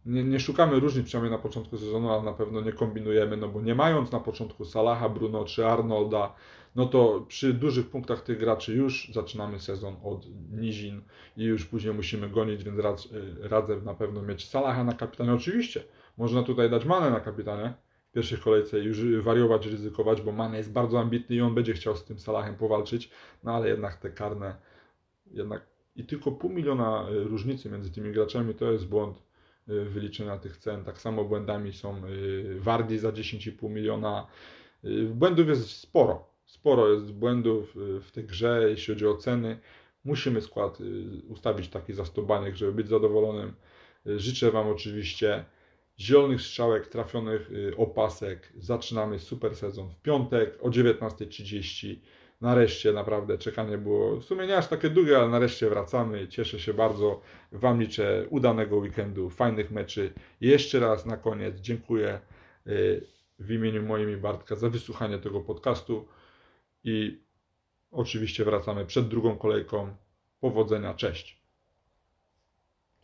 nie, 0.07 0.25
nie, 0.25 0.41
szukamy 0.41 0.81
różnic 0.81 1.07
przynajmniej 1.07 1.37
na 1.37 1.43
początku 1.43 1.79
sezonu, 1.79 2.13
ale 2.13 2.23
na 2.23 2.33
pewno 2.33 2.61
nie 2.61 2.73
kombinujemy, 2.73 3.37
no 3.37 3.49
bo 3.49 3.63
nie 3.63 3.75
mając 3.75 4.13
na 4.13 4.21
początku 4.21 4.65
Salaha, 4.65 5.09
Bruno 5.09 5.45
czy 5.45 5.67
Arnolda, 5.67 6.35
no 6.75 6.87
to 6.87 7.25
przy 7.29 7.55
dużych 7.55 7.91
punktach 7.91 8.23
tych 8.23 8.39
graczy 8.39 8.75
już 8.75 9.11
zaczynamy 9.15 9.61
sezon 9.61 9.97
od 10.05 10.27
nizin 10.51 11.03
i 11.37 11.45
już 11.45 11.65
później 11.65 11.95
musimy 11.95 12.29
gonić, 12.29 12.65
więc 12.65 13.09
radzę 13.41 13.77
na 13.77 13.95
pewno 13.95 14.23
mieć 14.23 14.49
Salaha 14.49 14.85
na 14.85 14.93
kapitanie. 14.93 15.33
Oczywiście, 15.33 15.85
można 16.19 16.43
tutaj 16.43 16.71
dać 16.71 16.85
manę 16.85 17.11
na 17.11 17.21
kapitanie, 17.21 17.75
pierwszej 18.15 18.39
kolejce 18.39 18.79
już 18.79 19.25
wariować, 19.25 19.67
ryzykować, 19.67 20.23
bo 20.23 20.33
Mane 20.33 20.57
jest 20.57 20.73
bardzo 20.73 21.01
ambitny 21.01 21.37
i 21.37 21.41
on 21.41 21.55
będzie 21.55 21.73
chciał 21.73 21.97
z 21.97 22.05
tym 22.05 22.19
Salahem 22.19 22.57
powalczyć, 22.57 23.11
no 23.45 23.55
ale 23.55 23.69
jednak 23.69 23.97
te 23.97 24.11
karne, 24.11 24.57
jednak 25.31 25.75
i 25.97 26.05
tylko 26.05 26.33
pół 26.33 26.51
miliona 26.51 27.07
y, 27.11 27.25
różnicy 27.25 27.71
między 27.71 27.91
tymi 27.91 28.13
graczami 28.13 28.55
to 28.55 28.73
jest 28.73 28.87
błąd 28.87 29.23
y, 29.69 29.85
wyliczenia 29.85 30.39
tych 30.39 30.57
cen. 30.57 30.85
Tak 30.85 31.01
samo 31.01 31.25
błędami 31.25 31.73
są 31.73 32.07
y, 32.07 32.57
Wardi 32.61 32.99
za 32.99 33.13
10,5 33.13 33.71
miliona. 33.71 34.27
Błędów 35.11 35.49
jest 35.49 35.71
sporo. 35.71 36.29
Sporo 36.47 36.93
jest 36.93 37.13
błędów 37.13 37.75
w 37.77 38.11
tej 38.13 38.25
grze, 38.25 38.67
jeśli 38.69 38.95
chodzi 38.95 39.07
o 39.07 39.17
ceny. 39.17 39.59
Musimy 40.05 40.41
skład 40.41 40.79
ustawić 41.29 41.69
taki 41.69 41.93
za 41.93 42.05
100 42.05 42.23
baniek, 42.23 42.57
żeby 42.57 42.73
być 42.73 42.89
zadowolonym. 42.89 43.53
Życzę 44.07 44.51
Wam 44.51 44.69
oczywiście 44.69 45.45
zielonych 45.99 46.43
strzałek, 46.43 46.87
trafionych 46.87 47.51
y, 47.51 47.77
opasek. 47.77 48.53
Zaczynamy 48.57 49.19
super 49.19 49.57
sezon 49.57 49.91
w 49.91 50.03
piątek 50.03 50.59
o 50.61 50.71
19.30. 50.71 51.97
Nareszcie 52.41 52.93
naprawdę 52.93 53.39
czekanie 53.39 53.79
było 53.79 54.17
w 54.17 54.25
sumie 54.25 54.47
nie 54.47 54.57
aż 54.57 54.69
takie 54.69 54.91
długie, 54.91 55.19
ale 55.19 55.29
nareszcie 55.29 55.69
wracamy. 55.69 56.29
Cieszę 56.29 56.61
się 56.61 56.75
bardzo. 56.75 57.21
Wam 57.53 57.81
liczę 57.81 58.27
udanego 58.31 58.77
weekendu, 58.77 59.31
fajnych 59.31 59.71
meczy. 59.71 60.13
Jeszcze 60.41 60.81
raz 60.81 61.07
na 61.07 61.17
koniec 61.17 61.61
dziękuję 61.61 62.21
y, 62.67 63.07
w 63.39 63.51
imieniu 63.51 63.83
moim 63.83 64.13
i 64.13 64.17
Bartka 64.17 64.57
za 64.57 64.71
wysłuchanie 64.71 65.19
tego 65.19 65.41
podcastu 65.41 66.09
i 66.85 67.21
oczywiście 67.91 68.45
wracamy 68.45 68.87
przed 68.87 69.09
drugą 69.09 69.37
kolejką. 69.37 69.97
Powodzenia, 70.41 70.95
cześć. 70.95 71.44